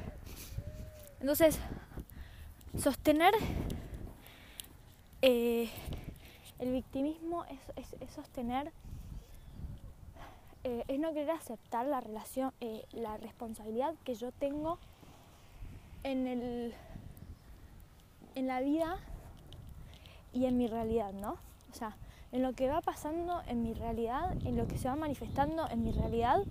Entonces, 1.20 1.58
sostener 2.78 3.34
eh, 5.22 5.68
el 6.60 6.72
victimismo 6.72 7.44
es, 7.46 8.10
sostener, 8.14 8.70
eh, 10.62 10.84
es 10.86 10.98
no 11.00 11.12
querer 11.12 11.32
aceptar 11.32 11.86
la 11.86 12.00
relación, 12.00 12.52
eh, 12.60 12.84
la 12.92 13.16
responsabilidad 13.16 13.94
que 14.04 14.14
yo 14.14 14.30
tengo 14.32 14.78
en 16.04 16.26
el 16.26 16.74
en 18.34 18.46
la 18.46 18.60
vida 18.60 18.98
y 20.32 20.46
en 20.46 20.56
mi 20.56 20.68
realidad, 20.68 21.12
¿no? 21.12 21.32
O 21.70 21.74
sea, 21.74 21.96
en 22.32 22.42
lo 22.42 22.52
que 22.52 22.68
va 22.68 22.80
pasando 22.80 23.42
en 23.46 23.62
mi 23.62 23.74
realidad, 23.74 24.36
en 24.44 24.56
lo 24.56 24.66
que 24.66 24.78
se 24.78 24.88
va 24.88 24.96
manifestando 24.96 25.68
en 25.68 25.82
mi 25.82 25.92
realidad, 25.92 26.42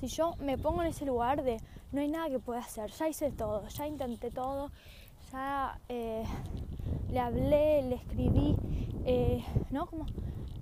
si 0.00 0.08
yo 0.08 0.34
me 0.40 0.58
pongo 0.58 0.82
en 0.82 0.88
ese 0.88 1.06
lugar 1.06 1.42
de 1.42 1.58
no 1.92 2.00
hay 2.00 2.08
nada 2.08 2.28
que 2.28 2.38
pueda 2.38 2.60
hacer, 2.60 2.90
ya 2.90 3.08
hice 3.08 3.30
todo, 3.30 3.68
ya 3.68 3.86
intenté 3.86 4.30
todo, 4.30 4.70
ya 5.32 5.78
eh, 5.88 6.24
le 7.10 7.20
hablé, 7.20 7.82
le 7.82 7.94
escribí, 7.94 8.56
eh, 9.04 9.44
¿no? 9.70 9.86
Como 9.86 10.06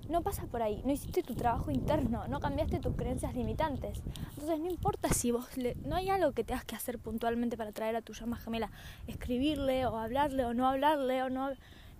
no 0.09 0.21
pasa 0.21 0.43
por 0.43 0.61
ahí, 0.61 0.81
no 0.85 0.91
hiciste 0.91 1.23
tu 1.23 1.35
trabajo 1.35 1.71
interno, 1.71 2.27
no 2.27 2.39
cambiaste 2.41 2.79
tus 2.79 2.95
creencias 2.95 3.33
limitantes. 3.33 4.03
Entonces 4.31 4.59
no 4.59 4.69
importa 4.69 5.09
si 5.09 5.31
vos, 5.31 5.47
no 5.85 5.95
hay 5.95 6.09
algo 6.09 6.33
que 6.33 6.43
tengas 6.43 6.65
que 6.65 6.75
hacer 6.75 6.99
puntualmente 6.99 7.57
para 7.57 7.71
traer 7.71 7.95
a 7.95 8.01
tu 8.01 8.13
llama 8.13 8.37
gemela, 8.37 8.69
escribirle 9.07 9.85
o 9.85 9.97
hablarle 9.97 10.45
o 10.45 10.53
no 10.53 10.67
hablarle 10.67 11.23
o 11.23 11.29
no... 11.29 11.49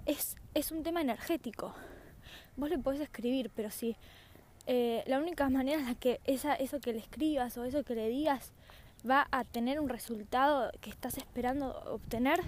Es, 0.05 0.35
es 0.53 0.71
un 0.71 0.83
tema 0.83 1.01
energético. 1.01 1.73
Vos 2.57 2.69
le 2.69 2.77
podés 2.77 3.01
escribir, 3.01 3.51
pero 3.55 3.69
si 3.71 3.95
eh, 4.67 5.03
la 5.07 5.19
única 5.19 5.49
manera 5.49 5.79
en 5.79 5.87
la 5.87 5.95
que 5.95 6.21
esa, 6.25 6.53
eso 6.55 6.79
que 6.79 6.93
le 6.93 6.99
escribas 6.99 7.57
o 7.57 7.63
eso 7.63 7.83
que 7.83 7.95
le 7.95 8.09
digas 8.09 8.51
va 9.09 9.27
a 9.31 9.43
tener 9.43 9.79
un 9.79 9.89
resultado 9.89 10.71
que 10.81 10.89
estás 10.89 11.17
esperando 11.17 11.81
obtener, 11.91 12.39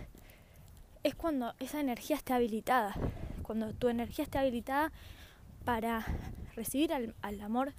es 1.04 1.16
cuando 1.16 1.54
esa 1.60 1.82
energía 1.82 2.16
esté 2.16 2.34
habilitada. 2.34 2.96
Cuando 3.42 3.74
tu 3.74 3.90
energía 3.90 4.24
esté 4.24 4.38
habilitada 4.38 4.92
para 5.66 6.06
recibir 6.56 6.94
al, 6.94 7.42
amor 7.42 7.74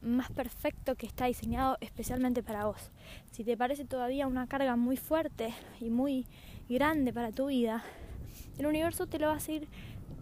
más 0.00 0.30
perfecto 0.30 0.94
que 0.94 1.06
está 1.06 1.26
diseñado 1.26 1.76
especialmente 1.80 2.42
para 2.42 2.66
vos. 2.66 2.90
Si 3.32 3.42
te 3.42 3.56
parece 3.56 3.84
todavía 3.84 4.26
una 4.26 4.46
carga 4.46 4.76
muy 4.76 4.96
fuerte 4.96 5.52
y 5.80 5.90
muy 5.90 6.26
grande 6.68 7.12
para 7.12 7.32
tu 7.32 7.46
vida, 7.46 7.82
el 8.58 8.66
universo 8.66 9.06
te 9.06 9.18
lo 9.18 9.28
va 9.28 9.34
a 9.34 9.40
seguir, 9.40 9.68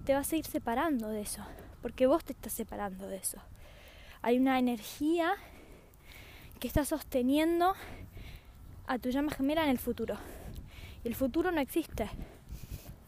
te 0.05 0.14
va 0.14 0.20
a 0.20 0.25
seguir 0.25 0.46
separando 0.46 1.09
de 1.09 1.22
eso, 1.22 1.42
porque 1.83 2.07
vos 2.07 2.25
te 2.25 2.33
estás 2.33 2.53
separando 2.53 3.09
de 3.09 3.16
eso. 3.16 3.38
Hay 4.22 4.38
una 4.38 4.59
energía 4.59 5.35
que 6.61 6.68
está 6.68 6.85
sosteniendo 6.85 7.75
a 8.87 8.99
tu 8.99 9.11
llama 9.11 9.33
gemela 9.33 9.64
en 9.64 9.70
el 9.70 9.79
futuro. 9.79 10.16
Y 11.05 11.09
el 11.09 11.14
futuro 11.14 11.51
no 11.53 11.61
existe. 11.61 12.05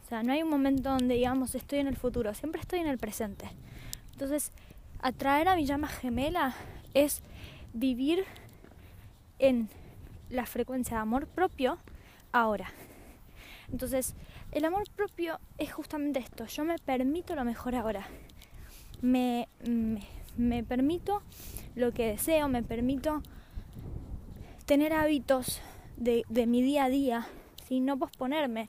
O 0.04 0.08
sea, 0.08 0.22
no 0.22 0.32
hay 0.32 0.42
un 0.42 0.50
momento 0.50 0.90
donde 0.90 1.14
digamos 1.14 1.54
estoy 1.54 1.80
en 1.80 1.86
el 1.86 1.96
futuro, 1.96 2.32
siempre 2.34 2.60
estoy 2.60 2.80
en 2.80 2.86
el 2.86 2.98
presente. 2.98 3.48
Entonces, 4.12 4.52
atraer 5.00 5.48
a 5.48 5.56
mi 5.56 5.66
llama 5.66 5.88
gemela 5.88 6.54
es 6.94 7.22
vivir 7.72 8.24
en 9.38 9.68
la 10.30 10.46
frecuencia 10.46 10.96
de 10.96 11.02
amor 11.02 11.26
propio 11.26 11.78
ahora. 12.32 12.70
Entonces, 13.70 14.14
el 14.52 14.64
amor 14.64 14.84
propio 14.94 15.40
es 15.58 15.72
justamente 15.72 16.20
esto. 16.20 16.46
Yo 16.46 16.64
me 16.64 16.78
permito 16.78 17.34
lo 17.34 17.44
mejor 17.44 17.74
ahora. 17.74 18.06
Me, 19.00 19.48
me, 20.36 20.64
permito 20.64 21.22
lo 21.74 21.92
que 21.92 22.08
deseo, 22.08 22.48
me 22.48 22.62
permito 22.62 23.22
tener 24.64 24.92
hábitos 24.92 25.60
de, 25.96 26.24
de 26.28 26.46
mi 26.46 26.62
día 26.62 26.84
a 26.84 26.88
día, 26.88 27.28
sin 27.66 27.84
no 27.84 27.96
posponerme 27.96 28.68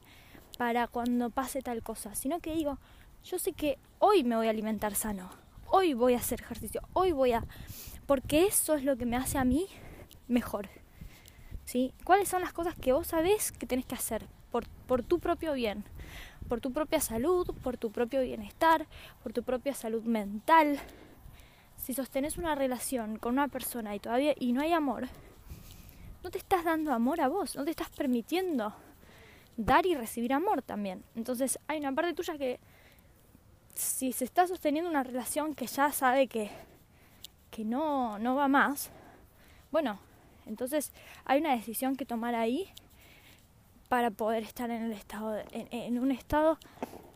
para 0.57 0.87
cuando 0.87 1.29
pase 1.29 1.61
tal 1.61 1.81
cosa, 1.81 2.13
sino 2.13 2.39
que 2.41 2.53
digo, 2.53 2.77
yo 3.23 3.39
sé 3.39 3.53
que 3.53 3.79
hoy 3.97 4.23
me 4.23 4.35
voy 4.35 4.47
a 4.47 4.51
alimentar 4.51 4.93
sano, 4.93 5.29
hoy 5.67 5.93
voy 5.93 6.13
a 6.13 6.17
hacer 6.17 6.41
ejercicio, 6.41 6.81
hoy 6.93 7.11
voy 7.11 7.31
a... 7.31 7.45
porque 8.05 8.45
eso 8.45 8.75
es 8.75 8.83
lo 8.83 8.97
que 8.97 9.05
me 9.05 9.15
hace 9.15 9.37
a 9.37 9.45
mí 9.45 9.67
mejor. 10.27 10.69
¿Sí? 11.65 11.93
¿Cuáles 12.03 12.29
son 12.29 12.41
las 12.41 12.51
cosas 12.51 12.75
que 12.75 12.93
vos 12.93 13.07
sabés 13.07 13.51
que 13.51 13.67
tenés 13.67 13.85
que 13.85 13.95
hacer 13.95 14.27
por, 14.51 15.03
tu 15.03 15.19
propio 15.19 15.53
bien? 15.53 15.83
Por 16.47 16.61
tu 16.61 16.71
propia 16.71 16.99
salud, 16.99 17.53
por 17.63 17.77
tu 17.77 17.91
propio 17.91 18.21
bienestar, 18.21 18.87
por 19.23 19.33
tu 19.33 19.43
propia 19.43 19.73
salud 19.73 20.03
mental. 20.03 20.79
Si 21.77 21.93
sostenés 21.93 22.37
una 22.37 22.55
relación 22.55 23.17
con 23.17 23.33
una 23.33 23.47
persona 23.47 23.95
y 23.95 23.99
todavía 23.99 24.33
y 24.37 24.53
no 24.53 24.61
hay 24.61 24.73
amor, 24.73 25.07
no 26.23 26.29
te 26.29 26.37
estás 26.37 26.63
dando 26.63 26.91
amor 26.91 27.21
a 27.21 27.27
vos, 27.27 27.55
no 27.55 27.63
te 27.63 27.71
estás 27.71 27.89
permitiendo 27.89 28.73
dar 29.57 29.85
y 29.85 29.95
recibir 29.95 30.33
amor 30.33 30.61
también. 30.61 31.03
Entonces 31.15 31.59
hay 31.67 31.79
una 31.79 31.93
parte 31.93 32.13
tuya 32.13 32.37
que 32.37 32.59
si 33.73 34.11
se 34.11 34.25
está 34.25 34.47
sosteniendo 34.47 34.89
una 34.89 35.03
relación 35.03 35.53
que 35.53 35.67
ya 35.67 35.91
sabe 35.91 36.27
que, 36.27 36.49
que 37.51 37.63
no, 37.63 38.19
no 38.19 38.35
va 38.35 38.47
más, 38.47 38.89
bueno, 39.71 39.99
entonces 40.45 40.91
hay 41.25 41.39
una 41.39 41.55
decisión 41.55 41.95
que 41.95 42.05
tomar 42.05 42.35
ahí 42.35 42.69
para 43.89 44.11
poder 44.11 44.43
estar 44.43 44.69
en 44.69 44.83
el 44.83 44.91
estado 44.93 45.35
un 45.89 46.11
estado 46.11 46.57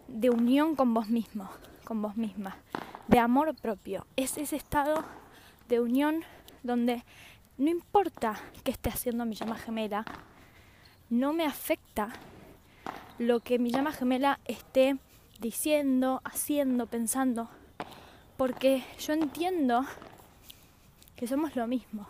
de 0.08 0.30
unión 0.32 0.76
con 0.76 0.94
vos 0.94 1.08
mismo, 1.08 1.50
con 1.86 2.02
vos 2.02 2.18
misma, 2.18 2.58
de 3.08 3.20
amor 3.20 3.56
propio. 3.56 4.06
Es 4.16 4.38
ese 4.38 4.56
estado 4.56 5.06
de 5.70 5.80
unión 5.80 6.24
donde 6.64 7.04
no 7.58 7.70
importa 7.70 8.42
qué 8.64 8.72
esté 8.72 8.90
haciendo 8.90 9.26
mi 9.26 9.36
llama 9.36 9.56
gemela, 9.56 10.04
no 11.10 11.32
me 11.32 11.46
afecta 11.46 12.10
lo 13.20 13.40
que 13.40 13.60
mi 13.60 13.70
llama 13.70 13.92
gemela 13.92 14.40
esté 14.46 14.98
diciendo, 15.40 16.22
haciendo, 16.24 16.88
pensando, 16.88 17.50
porque 18.36 18.84
yo 19.00 19.14
entiendo 19.14 19.86
que 21.16 21.28
somos 21.28 21.56
lo 21.56 21.68
mismo 21.68 22.08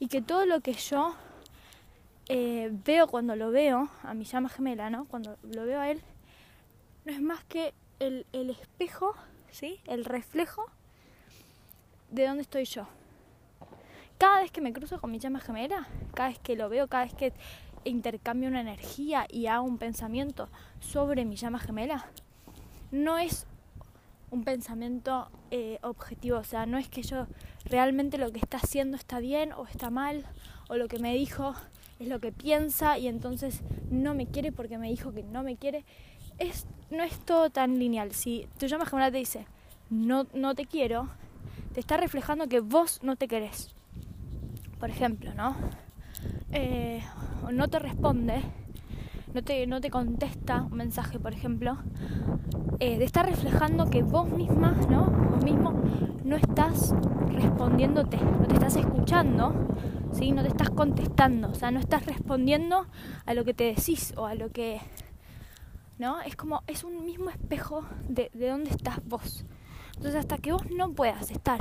y 0.00 0.08
que 0.08 0.20
todo 0.20 0.46
lo 0.46 0.60
que 0.60 0.72
yo 0.72 1.14
eh, 2.28 2.70
veo 2.84 3.08
cuando 3.08 3.36
lo 3.36 3.50
veo 3.50 3.88
a 4.02 4.12
mi 4.12 4.24
llama 4.24 4.48
gemela, 4.48 4.90
¿no? 4.90 5.06
Cuando 5.06 5.38
lo 5.42 5.64
veo 5.64 5.80
a 5.80 5.90
él, 5.90 6.02
no 7.04 7.12
es 7.12 7.22
más 7.22 7.42
que 7.44 7.72
el, 8.00 8.26
espejo, 8.32 9.14
¿sí? 9.50 9.80
El 9.86 10.04
reflejo 10.04 10.66
de 12.10 12.26
dónde 12.26 12.42
estoy 12.42 12.64
yo. 12.64 12.86
Cada 14.18 14.40
vez 14.40 14.50
que 14.50 14.60
me 14.60 14.72
cruzo 14.72 15.00
con 15.00 15.10
mi 15.10 15.18
llama 15.18 15.40
gemela, 15.40 15.88
cada 16.14 16.28
vez 16.28 16.38
que 16.38 16.56
lo 16.56 16.68
veo, 16.68 16.88
cada 16.88 17.04
vez 17.04 17.14
que 17.14 17.32
intercambio 17.84 18.48
una 18.48 18.60
energía 18.60 19.26
y 19.30 19.46
hago 19.46 19.64
un 19.64 19.78
pensamiento 19.78 20.48
sobre 20.80 21.24
mi 21.24 21.36
llama 21.36 21.58
gemela, 21.58 22.06
no 22.90 23.16
es 23.18 23.46
un 24.30 24.44
pensamiento 24.44 25.30
eh, 25.50 25.78
objetivo, 25.82 26.38
o 26.38 26.44
sea, 26.44 26.66
no 26.66 26.76
es 26.76 26.88
que 26.88 27.02
yo 27.02 27.26
realmente 27.64 28.18
lo 28.18 28.30
que 28.32 28.38
está 28.38 28.58
haciendo 28.58 28.96
está 28.96 29.20
bien 29.20 29.52
o 29.52 29.66
está 29.66 29.88
mal, 29.88 30.26
o 30.68 30.76
lo 30.76 30.88
que 30.88 30.98
me 30.98 31.14
dijo 31.14 31.54
es 31.98 32.08
lo 32.08 32.20
que 32.20 32.32
piensa 32.32 32.98
y 32.98 33.08
entonces 33.08 33.62
no 33.90 34.14
me 34.14 34.26
quiere 34.26 34.52
porque 34.52 34.78
me 34.78 34.88
dijo 34.88 35.12
que 35.12 35.22
no 35.22 35.42
me 35.42 35.56
quiere. 35.56 35.84
Es, 36.38 36.66
no 36.90 37.02
es 37.02 37.18
todo 37.20 37.50
tan 37.50 37.78
lineal. 37.78 38.12
Si 38.12 38.48
tu 38.58 38.66
llama 38.66 38.86
gemela 38.86 39.10
te 39.10 39.18
dice 39.18 39.46
no, 39.90 40.26
no 40.34 40.54
te 40.54 40.66
quiero, 40.66 41.08
te 41.72 41.80
está 41.80 41.96
reflejando 41.96 42.48
que 42.48 42.60
vos 42.60 43.00
no 43.02 43.16
te 43.16 43.28
querés. 43.28 43.74
Por 44.78 44.90
ejemplo, 44.90 45.32
¿no? 45.34 45.56
Eh, 46.52 47.02
no 47.52 47.68
te 47.68 47.78
responde, 47.78 48.42
no 49.34 49.42
te, 49.42 49.66
no 49.66 49.80
te 49.80 49.90
contesta 49.90 50.62
un 50.62 50.76
mensaje, 50.76 51.18
por 51.18 51.32
ejemplo, 51.32 51.78
eh, 52.80 52.98
te 52.98 53.04
está 53.04 53.22
reflejando 53.22 53.90
que 53.90 54.02
vos 54.02 54.30
misma, 54.30 54.72
¿no? 54.90 55.06
Vos 55.06 55.44
mismo 55.44 55.72
no 56.24 56.36
estás 56.36 56.94
respondiéndote, 57.28 58.18
no 58.18 58.46
te 58.46 58.54
estás 58.54 58.76
escuchando, 58.76 59.52
¿sí? 60.12 60.32
No 60.32 60.42
te 60.42 60.48
estás 60.48 60.70
contestando, 60.70 61.50
o 61.50 61.54
sea, 61.54 61.70
no 61.70 61.80
estás 61.80 62.06
respondiendo 62.06 62.86
a 63.26 63.34
lo 63.34 63.44
que 63.44 63.54
te 63.54 63.64
decís 63.64 64.14
o 64.16 64.26
a 64.26 64.34
lo 64.34 64.50
que... 64.50 64.80
¿No? 65.98 66.20
Es 66.20 66.36
como, 66.36 66.62
es 66.68 66.84
un 66.84 67.04
mismo 67.04 67.28
espejo 67.28 67.84
de, 68.08 68.30
de 68.32 68.48
dónde 68.48 68.70
estás 68.70 69.04
vos. 69.04 69.44
Entonces, 69.96 70.14
hasta 70.14 70.38
que 70.38 70.52
vos 70.52 70.62
no 70.70 70.92
puedas 70.92 71.32
estar 71.32 71.58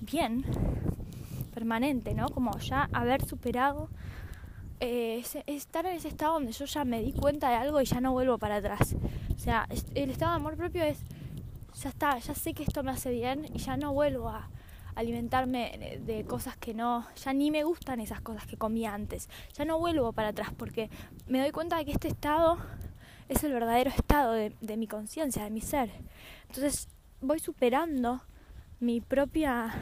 bien, 0.00 0.44
permanente, 1.52 2.14
¿no? 2.14 2.30
Como 2.30 2.56
ya 2.58 2.88
haber 2.92 3.22
superado 3.26 3.90
eh, 4.80 5.22
estar 5.46 5.84
en 5.84 5.96
ese 5.96 6.08
estado 6.08 6.34
donde 6.34 6.52
yo 6.52 6.64
ya 6.64 6.84
me 6.86 7.02
di 7.02 7.12
cuenta 7.12 7.50
de 7.50 7.56
algo 7.56 7.80
y 7.82 7.84
ya 7.84 8.00
no 8.00 8.12
vuelvo 8.12 8.38
para 8.38 8.56
atrás. 8.56 8.96
O 9.34 9.38
sea, 9.38 9.68
el 9.94 10.10
estado 10.10 10.32
de 10.32 10.36
amor 10.36 10.56
propio 10.56 10.82
es, 10.84 11.04
ya 11.82 11.90
está, 11.90 12.18
ya 12.18 12.34
sé 12.34 12.54
que 12.54 12.62
esto 12.62 12.82
me 12.82 12.90
hace 12.90 13.10
bien 13.10 13.46
y 13.52 13.58
ya 13.58 13.76
no 13.76 13.92
vuelvo 13.92 14.30
a 14.30 14.48
alimentarme 15.00 16.00
de 16.04 16.24
cosas 16.24 16.56
que 16.56 16.74
no, 16.74 17.06
ya 17.16 17.32
ni 17.32 17.50
me 17.50 17.64
gustan 17.64 18.00
esas 18.00 18.20
cosas 18.20 18.46
que 18.46 18.56
comía 18.56 18.94
antes. 18.94 19.28
Ya 19.54 19.64
no 19.64 19.78
vuelvo 19.78 20.12
para 20.12 20.28
atrás 20.28 20.50
porque 20.56 20.90
me 21.26 21.40
doy 21.40 21.50
cuenta 21.50 21.76
de 21.76 21.84
que 21.84 21.92
este 21.92 22.08
estado 22.08 22.58
es 23.28 23.44
el 23.44 23.52
verdadero 23.52 23.90
estado 23.90 24.32
de, 24.32 24.54
de 24.60 24.76
mi 24.76 24.86
conciencia, 24.86 25.44
de 25.44 25.50
mi 25.50 25.60
ser. 25.60 25.90
Entonces 26.48 26.88
voy 27.20 27.38
superando 27.38 28.22
mi 28.80 29.00
propia 29.00 29.74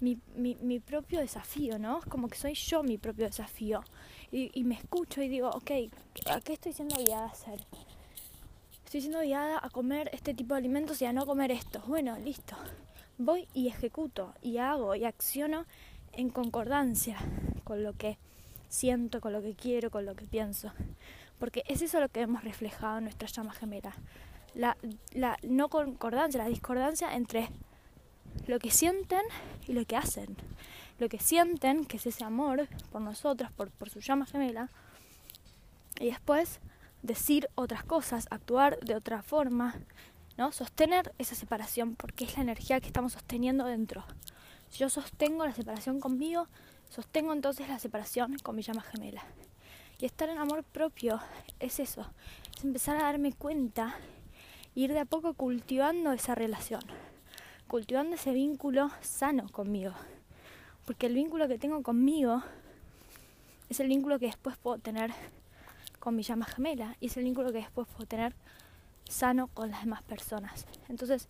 mi, 0.00 0.18
mi, 0.36 0.54
mi, 0.56 0.80
propio 0.80 1.20
desafío, 1.20 1.78
¿no? 1.78 2.00
Es 2.00 2.04
como 2.04 2.28
que 2.28 2.36
soy 2.36 2.54
yo 2.54 2.82
mi 2.82 2.98
propio 2.98 3.24
desafío. 3.26 3.82
Y, 4.30 4.50
y, 4.52 4.64
me 4.64 4.74
escucho 4.74 5.22
y 5.22 5.28
digo, 5.28 5.48
ok, 5.48 5.70
¿a 6.30 6.40
qué 6.42 6.52
estoy 6.52 6.74
siendo 6.74 6.96
guiada 6.96 7.24
a 7.24 7.30
hacer? 7.30 7.64
Estoy 8.84 9.00
siendo 9.00 9.20
guiada 9.20 9.60
a 9.62 9.70
comer 9.70 10.10
este 10.12 10.34
tipo 10.34 10.54
de 10.54 10.58
alimentos 10.58 11.00
y 11.00 11.06
a 11.06 11.12
no 11.12 11.24
comer 11.24 11.50
estos. 11.52 11.86
Bueno, 11.86 12.18
listo. 12.18 12.54
Voy 13.18 13.46
y 13.54 13.68
ejecuto 13.68 14.34
y 14.42 14.58
hago 14.58 14.94
y 14.94 15.04
acciono 15.04 15.66
en 16.12 16.30
concordancia 16.30 17.16
con 17.62 17.82
lo 17.82 17.92
que 17.92 18.18
siento, 18.68 19.20
con 19.20 19.32
lo 19.32 19.40
que 19.40 19.54
quiero, 19.54 19.90
con 19.90 20.04
lo 20.04 20.14
que 20.16 20.26
pienso. 20.26 20.72
Porque 21.38 21.62
es 21.68 21.82
eso 21.82 22.00
lo 22.00 22.08
que 22.08 22.20
hemos 22.20 22.42
reflejado 22.42 22.98
en 22.98 23.04
nuestra 23.04 23.28
llama 23.28 23.52
gemela. 23.52 23.94
La, 24.54 24.76
la 25.12 25.36
no 25.42 25.68
concordancia, 25.68 26.42
la 26.42 26.48
discordancia 26.48 27.14
entre 27.14 27.50
lo 28.46 28.58
que 28.58 28.70
sienten 28.70 29.22
y 29.66 29.72
lo 29.72 29.84
que 29.84 29.96
hacen. 29.96 30.36
Lo 30.98 31.08
que 31.08 31.18
sienten, 31.18 31.84
que 31.84 31.96
es 31.96 32.06
ese 32.06 32.24
amor 32.24 32.68
por 32.90 33.00
nosotras, 33.00 33.52
por, 33.52 33.70
por 33.70 33.90
su 33.90 34.00
llama 34.00 34.26
gemela, 34.26 34.70
y 36.00 36.06
después 36.06 36.60
decir 37.02 37.48
otras 37.54 37.84
cosas, 37.84 38.26
actuar 38.30 38.78
de 38.80 38.94
otra 38.94 39.22
forma, 39.22 39.74
¿no? 40.36 40.52
Sostener 40.52 41.14
esa 41.18 41.34
separación, 41.34 41.96
porque 41.96 42.24
es 42.24 42.36
la 42.36 42.42
energía 42.42 42.80
que 42.80 42.86
estamos 42.86 43.12
sosteniendo 43.12 43.64
dentro. 43.64 44.04
Si 44.68 44.78
yo 44.78 44.88
sostengo 44.88 45.44
la 45.44 45.54
separación 45.54 46.00
conmigo, 46.00 46.48
sostengo 46.88 47.32
entonces 47.32 47.68
la 47.68 47.78
separación 47.78 48.38
con 48.38 48.56
mi 48.56 48.62
llama 48.62 48.82
gemela. 48.82 49.24
Y 49.98 50.06
estar 50.06 50.28
en 50.28 50.38
amor 50.38 50.64
propio 50.64 51.20
es 51.60 51.78
eso, 51.78 52.10
es 52.56 52.64
empezar 52.64 52.96
a 52.96 53.04
darme 53.04 53.32
cuenta, 53.32 53.94
ir 54.74 54.92
de 54.92 55.00
a 55.00 55.04
poco 55.04 55.34
cultivando 55.34 56.12
esa 56.12 56.34
relación 56.34 56.82
cultivando 57.66 58.14
ese 58.14 58.32
vínculo 58.32 58.90
sano 59.00 59.48
conmigo. 59.48 59.92
Porque 60.86 61.06
el 61.06 61.14
vínculo 61.14 61.48
que 61.48 61.58
tengo 61.58 61.82
conmigo 61.82 62.42
es 63.68 63.80
el 63.80 63.88
vínculo 63.88 64.18
que 64.18 64.26
después 64.26 64.56
puedo 64.56 64.78
tener 64.78 65.12
con 65.98 66.14
mi 66.14 66.22
llama 66.22 66.44
gemela 66.44 66.96
y 67.00 67.06
es 67.06 67.16
el 67.16 67.24
vínculo 67.24 67.50
que 67.52 67.58
después 67.58 67.88
puedo 67.88 68.06
tener 68.06 68.34
sano 69.08 69.48
con 69.48 69.70
las 69.70 69.82
demás 69.82 70.02
personas. 70.02 70.66
Entonces, 70.88 71.28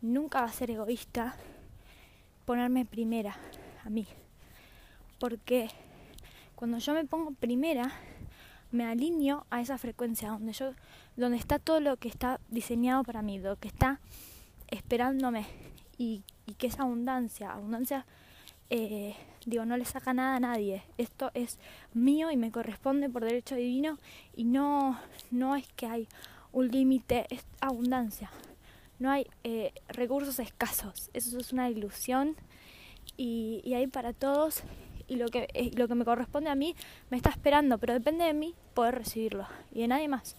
nunca 0.00 0.40
va 0.40 0.46
a 0.46 0.52
ser 0.52 0.70
egoísta 0.70 1.36
ponerme 2.44 2.84
primera 2.84 3.36
a 3.84 3.90
mí. 3.90 4.06
Porque 5.18 5.70
cuando 6.54 6.78
yo 6.78 6.94
me 6.94 7.04
pongo 7.04 7.32
primera, 7.32 7.92
me 8.72 8.84
alineo 8.84 9.46
a 9.50 9.60
esa 9.60 9.78
frecuencia 9.78 10.30
donde 10.30 10.52
yo 10.52 10.72
donde 11.16 11.38
está 11.38 11.58
todo 11.58 11.80
lo 11.80 11.96
que 11.96 12.08
está 12.08 12.40
diseñado 12.48 13.02
para 13.04 13.22
mí, 13.22 13.38
lo 13.38 13.56
que 13.56 13.68
está 13.68 14.00
esperándome 14.68 15.46
y, 15.98 16.22
que 16.58 16.66
es 16.66 16.80
abundancia. 16.80 17.52
Abundancia, 17.52 18.06
eh, 18.70 19.14
digo, 19.46 19.64
no 19.64 19.76
le 19.76 19.84
saca 19.84 20.12
nada 20.12 20.36
a 20.36 20.40
nadie. 20.40 20.82
Esto 20.98 21.30
es 21.34 21.58
mío 21.94 22.30
y 22.30 22.36
me 22.36 22.50
corresponde 22.50 23.08
por 23.08 23.24
derecho 23.24 23.54
divino 23.54 23.98
y 24.34 24.44
no, 24.44 24.98
no 25.30 25.56
es 25.56 25.68
que 25.74 25.86
hay 25.86 26.08
un 26.52 26.68
límite, 26.68 27.26
es 27.30 27.44
abundancia. 27.60 28.30
No 28.98 29.10
hay 29.10 29.26
eh, 29.44 29.72
recursos 29.88 30.38
escasos, 30.38 31.10
eso 31.14 31.38
es 31.38 31.52
una 31.52 31.70
ilusión 31.70 32.36
y, 33.16 33.62
y 33.64 33.74
hay 33.74 33.86
para 33.86 34.12
todos 34.12 34.62
y 35.10 35.16
lo 35.16 35.28
que, 35.28 35.48
eh, 35.54 35.72
lo 35.74 35.88
que 35.88 35.96
me 35.96 36.04
corresponde 36.04 36.50
a 36.50 36.54
mí 36.54 36.76
me 37.10 37.16
está 37.16 37.30
esperando, 37.30 37.78
pero 37.78 37.92
depende 37.92 38.24
de 38.24 38.32
mí 38.32 38.54
poder 38.74 38.94
recibirlo 38.94 39.46
y 39.72 39.80
de 39.80 39.88
nadie 39.88 40.08
más. 40.08 40.36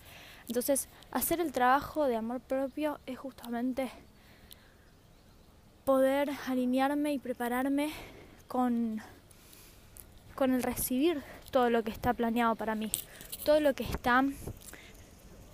Entonces, 0.48 0.88
hacer 1.12 1.42
el 1.42 1.52
trabajo 1.52 2.08
de 2.08 2.16
amor 2.16 2.40
propio 2.40 3.00
es 3.06 3.20
justamente 3.20 3.92
poder 5.84 6.32
alinearme 6.48 7.14
y 7.14 7.20
prepararme 7.20 7.92
con, 8.48 9.02
con 10.36 10.54
el 10.54 10.64
recibir 10.64 11.22
todo 11.52 11.70
lo 11.70 11.84
que 11.84 11.92
está 11.92 12.14
planeado 12.14 12.56
para 12.56 12.74
mí, 12.74 12.92
todo 13.44 13.60
lo 13.60 13.74
que 13.74 13.84
está 13.84 14.24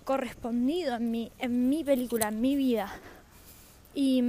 correspondido 0.08 0.94
en 0.96 1.10
mi, 1.10 1.30
en 1.38 1.68
mi 1.68 1.84
película, 1.84 2.28
en 2.28 2.40
mi 2.40 2.56
vida. 2.56 2.90
Y, 3.94 4.24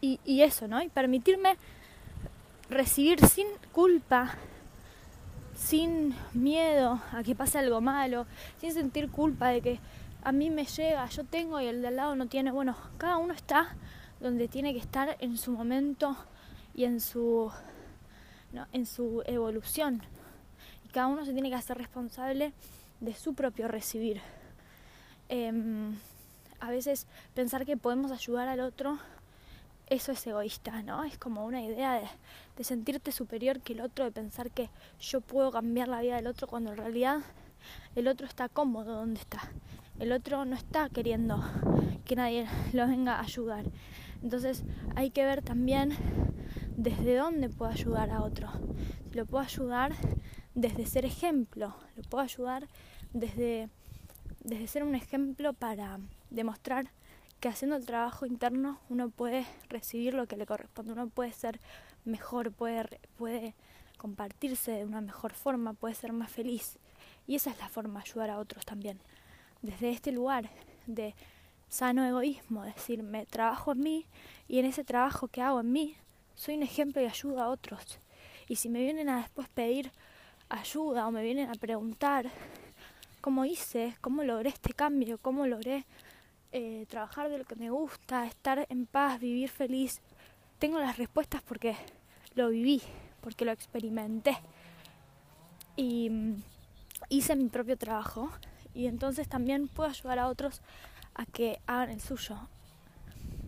y, 0.00 0.20
y 0.24 0.42
eso, 0.42 0.68
¿no? 0.68 0.80
Y 0.80 0.88
permitirme 0.88 1.56
recibir 2.70 3.26
sin 3.26 3.48
culpa, 3.72 4.36
sin 5.56 6.14
miedo 6.34 7.02
a 7.10 7.24
que 7.24 7.34
pase 7.34 7.58
algo 7.58 7.80
malo, 7.80 8.26
sin 8.60 8.72
sentir 8.72 9.10
culpa 9.10 9.48
de 9.48 9.60
que 9.60 9.80
a 10.22 10.30
mí 10.30 10.48
me 10.48 10.64
llega, 10.64 11.04
yo 11.06 11.24
tengo 11.24 11.60
y 11.60 11.66
el 11.66 11.82
de 11.82 11.88
al 11.88 11.96
lado 11.96 12.14
no 12.14 12.26
tiene. 12.26 12.52
Bueno, 12.52 12.76
cada 12.96 13.16
uno 13.16 13.34
está 13.34 13.74
donde 14.20 14.46
tiene 14.46 14.72
que 14.72 14.78
estar 14.78 15.16
en 15.18 15.36
su 15.36 15.50
momento 15.50 16.16
y 16.76 16.84
en 16.84 17.00
su, 17.00 17.50
¿no? 18.52 18.68
en 18.72 18.86
su 18.86 19.24
evolución. 19.26 20.00
Y 20.86 20.90
cada 20.90 21.08
uno 21.08 21.24
se 21.24 21.32
tiene 21.32 21.48
que 21.50 21.56
hacer 21.56 21.76
responsable 21.76 22.52
de 23.02 23.12
su 23.12 23.34
propio 23.34 23.68
recibir. 23.68 24.22
Em, 25.28 25.94
a 26.60 26.70
veces 26.70 27.06
pensar 27.34 27.66
que 27.66 27.76
podemos 27.76 28.10
ayudar 28.10 28.48
al 28.48 28.60
otro, 28.60 28.98
eso 29.88 30.12
es 30.12 30.26
egoísta, 30.26 30.82
¿no? 30.82 31.04
Es 31.04 31.18
como 31.18 31.44
una 31.44 31.60
idea 31.60 31.94
de, 32.00 32.06
de 32.56 32.64
sentirte 32.64 33.12
superior 33.12 33.60
que 33.60 33.74
el 33.74 33.82
otro, 33.82 34.06
de 34.06 34.12
pensar 34.12 34.50
que 34.50 34.70
yo 34.98 35.20
puedo 35.20 35.52
cambiar 35.52 35.88
la 35.88 36.00
vida 36.00 36.16
del 36.16 36.26
otro 36.28 36.46
cuando 36.46 36.70
en 36.70 36.78
realidad 36.78 37.18
el 37.94 38.08
otro 38.08 38.26
está 38.26 38.48
cómodo 38.48 38.94
donde 38.94 39.20
está 39.20 39.50
el 39.98 40.12
otro 40.12 40.44
no 40.44 40.56
está 40.56 40.88
queriendo 40.88 41.42
que 42.04 42.16
nadie 42.16 42.46
lo 42.72 42.86
venga 42.86 43.16
a 43.16 43.22
ayudar. 43.22 43.64
Entonces 44.22 44.64
hay 44.96 45.10
que 45.10 45.24
ver 45.24 45.42
también 45.42 45.92
desde 46.76 47.16
dónde 47.16 47.48
puedo 47.48 47.70
ayudar 47.70 48.10
a 48.10 48.22
otro. 48.22 48.48
Lo 49.12 49.26
puedo 49.26 49.44
ayudar 49.44 49.92
desde 50.54 50.86
ser 50.86 51.04
ejemplo, 51.04 51.76
lo 51.96 52.02
puedo 52.02 52.24
ayudar 52.24 52.68
desde, 53.12 53.68
desde 54.40 54.66
ser 54.66 54.84
un 54.84 54.94
ejemplo 54.94 55.52
para 55.52 55.98
demostrar 56.30 56.90
que 57.40 57.48
haciendo 57.48 57.76
el 57.76 57.86
trabajo 57.86 58.24
interno 58.24 58.78
uno 58.88 59.10
puede 59.10 59.44
recibir 59.68 60.14
lo 60.14 60.26
que 60.26 60.36
le 60.36 60.46
corresponde, 60.46 60.92
uno 60.92 61.08
puede 61.08 61.32
ser 61.32 61.60
mejor, 62.04 62.52
puede, 62.52 63.00
puede 63.16 63.54
compartirse 63.98 64.72
de 64.72 64.84
una 64.84 65.00
mejor 65.00 65.32
forma, 65.32 65.74
puede 65.74 65.94
ser 65.94 66.12
más 66.12 66.30
feliz. 66.30 66.78
Y 67.26 67.34
esa 67.34 67.50
es 67.50 67.58
la 67.58 67.68
forma 67.68 68.00
de 68.00 68.10
ayudar 68.10 68.30
a 68.30 68.38
otros 68.38 68.64
también. 68.64 69.00
Desde 69.60 69.90
este 69.90 70.12
lugar 70.12 70.50
de 70.86 71.14
sano 71.68 72.04
egoísmo, 72.04 72.64
decir, 72.64 73.02
me 73.02 73.26
trabajo 73.26 73.72
en 73.72 73.80
mí 73.80 74.06
y 74.48 74.58
en 74.58 74.66
ese 74.66 74.84
trabajo 74.84 75.28
que 75.28 75.42
hago 75.42 75.60
en 75.60 75.72
mí, 75.72 75.96
soy 76.34 76.56
un 76.56 76.62
ejemplo 76.62 77.00
y 77.02 77.06
ayudo 77.06 77.40
a 77.40 77.48
otros. 77.48 77.98
Y 78.48 78.56
si 78.56 78.68
me 78.68 78.80
vienen 78.80 79.08
a 79.08 79.18
después 79.18 79.48
pedir 79.48 79.92
ayuda 80.48 81.06
o 81.06 81.10
me 81.10 81.22
vienen 81.22 81.48
a 81.50 81.54
preguntar 81.54 82.30
cómo 83.22 83.46
hice, 83.46 83.96
cómo 84.02 84.24
logré 84.24 84.50
este 84.50 84.74
cambio, 84.74 85.16
cómo 85.16 85.46
logré 85.46 85.86
eh, 86.50 86.84
trabajar 86.90 87.30
de 87.30 87.38
lo 87.38 87.44
que 87.44 87.56
me 87.56 87.70
gusta, 87.70 88.26
estar 88.26 88.66
en 88.68 88.84
paz, 88.84 89.18
vivir 89.20 89.48
feliz, 89.48 90.02
tengo 90.58 90.78
las 90.78 90.98
respuestas 90.98 91.40
porque 91.40 91.74
lo 92.34 92.50
viví, 92.50 92.82
porque 93.22 93.46
lo 93.46 93.52
experimenté. 93.52 94.36
Y 95.76 96.10
mm, 96.10 96.42
hice 97.08 97.36
mi 97.36 97.48
propio 97.48 97.78
trabajo 97.78 98.30
y 98.74 98.86
entonces 98.86 99.28
también 99.28 99.68
puedo 99.68 99.88
ayudar 99.88 100.18
a 100.18 100.26
otros 100.26 100.60
a 101.14 101.24
que 101.24 101.60
hagan 101.66 101.90
el 101.90 102.00
suyo, 102.00 102.36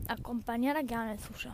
acompañar 0.08 0.76
a 0.76 0.84
que 0.84 0.94
hagan 0.94 1.08
el 1.10 1.20
suyo. 1.20 1.50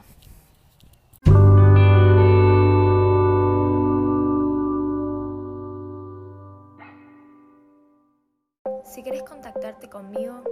Si 9.00 9.04
querés 9.04 9.22
contactarte 9.22 9.88
conmigo 9.88 10.42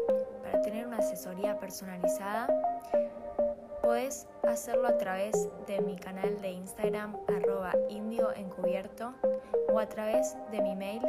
para 0.43 0.63
tener 0.63 0.87
una 0.87 0.97
asesoría 0.97 1.61
personalizada, 1.61 2.49
puedes 3.83 4.27
hacerlo 4.43 4.89
a 4.89 4.97
través 4.97 5.51
de 5.67 5.83
mi 5.83 5.97
canal 5.97 6.41
de 6.41 6.53
Instagram 6.53 7.15
arroba 7.29 7.75
o 9.71 9.79
a 9.79 9.87
través 9.87 10.35
de 10.51 10.63
mi 10.63 10.75
mail 10.75 11.03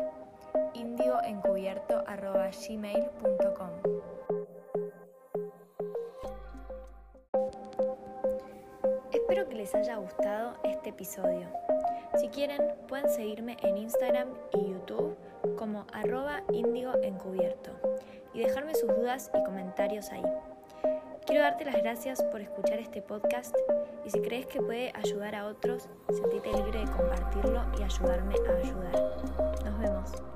indioencubierto 0.73 2.03
arroba 2.07 2.49
gmail.com. 2.49 3.69
Espero 9.13 9.47
que 9.47 9.55
les 9.55 9.73
haya 9.75 9.95
gustado 9.95 10.55
este 10.65 10.89
episodio. 10.89 11.47
Si 12.19 12.27
quieren, 12.27 12.75
pueden 12.89 13.09
seguirme 13.09 13.55
en 13.61 13.77
Instagram 13.77 14.27
y 14.51 14.73
YouTube 14.73 15.15
como 15.59 15.85
arroba 15.91 16.41
indioencubierto 16.53 17.71
y 18.33 18.39
dejarme 18.39 18.73
sus 18.75 18.95
dudas 18.95 19.29
y 19.37 19.43
comentarios 19.43 20.09
ahí. 20.09 20.23
Quiero 21.25 21.43
darte 21.43 21.65
las 21.65 21.75
gracias 21.75 22.23
por 22.23 22.39
escuchar 22.39 22.79
este 22.79 23.01
podcast 23.01 23.53
y 24.05 24.09
si 24.09 24.21
crees 24.21 24.47
que 24.47 24.61
puede 24.61 24.93
ayudar 24.95 25.35
a 25.35 25.47
otros, 25.47 25.89
sentite 26.09 26.53
libre 26.53 26.79
de 26.79 26.91
compartirlo 26.91 27.61
y 27.77 27.83
ayudarme 27.83 28.35
a 28.47 28.55
ayudar. 28.55 29.63
Nos 29.65 29.79
vemos. 29.79 30.28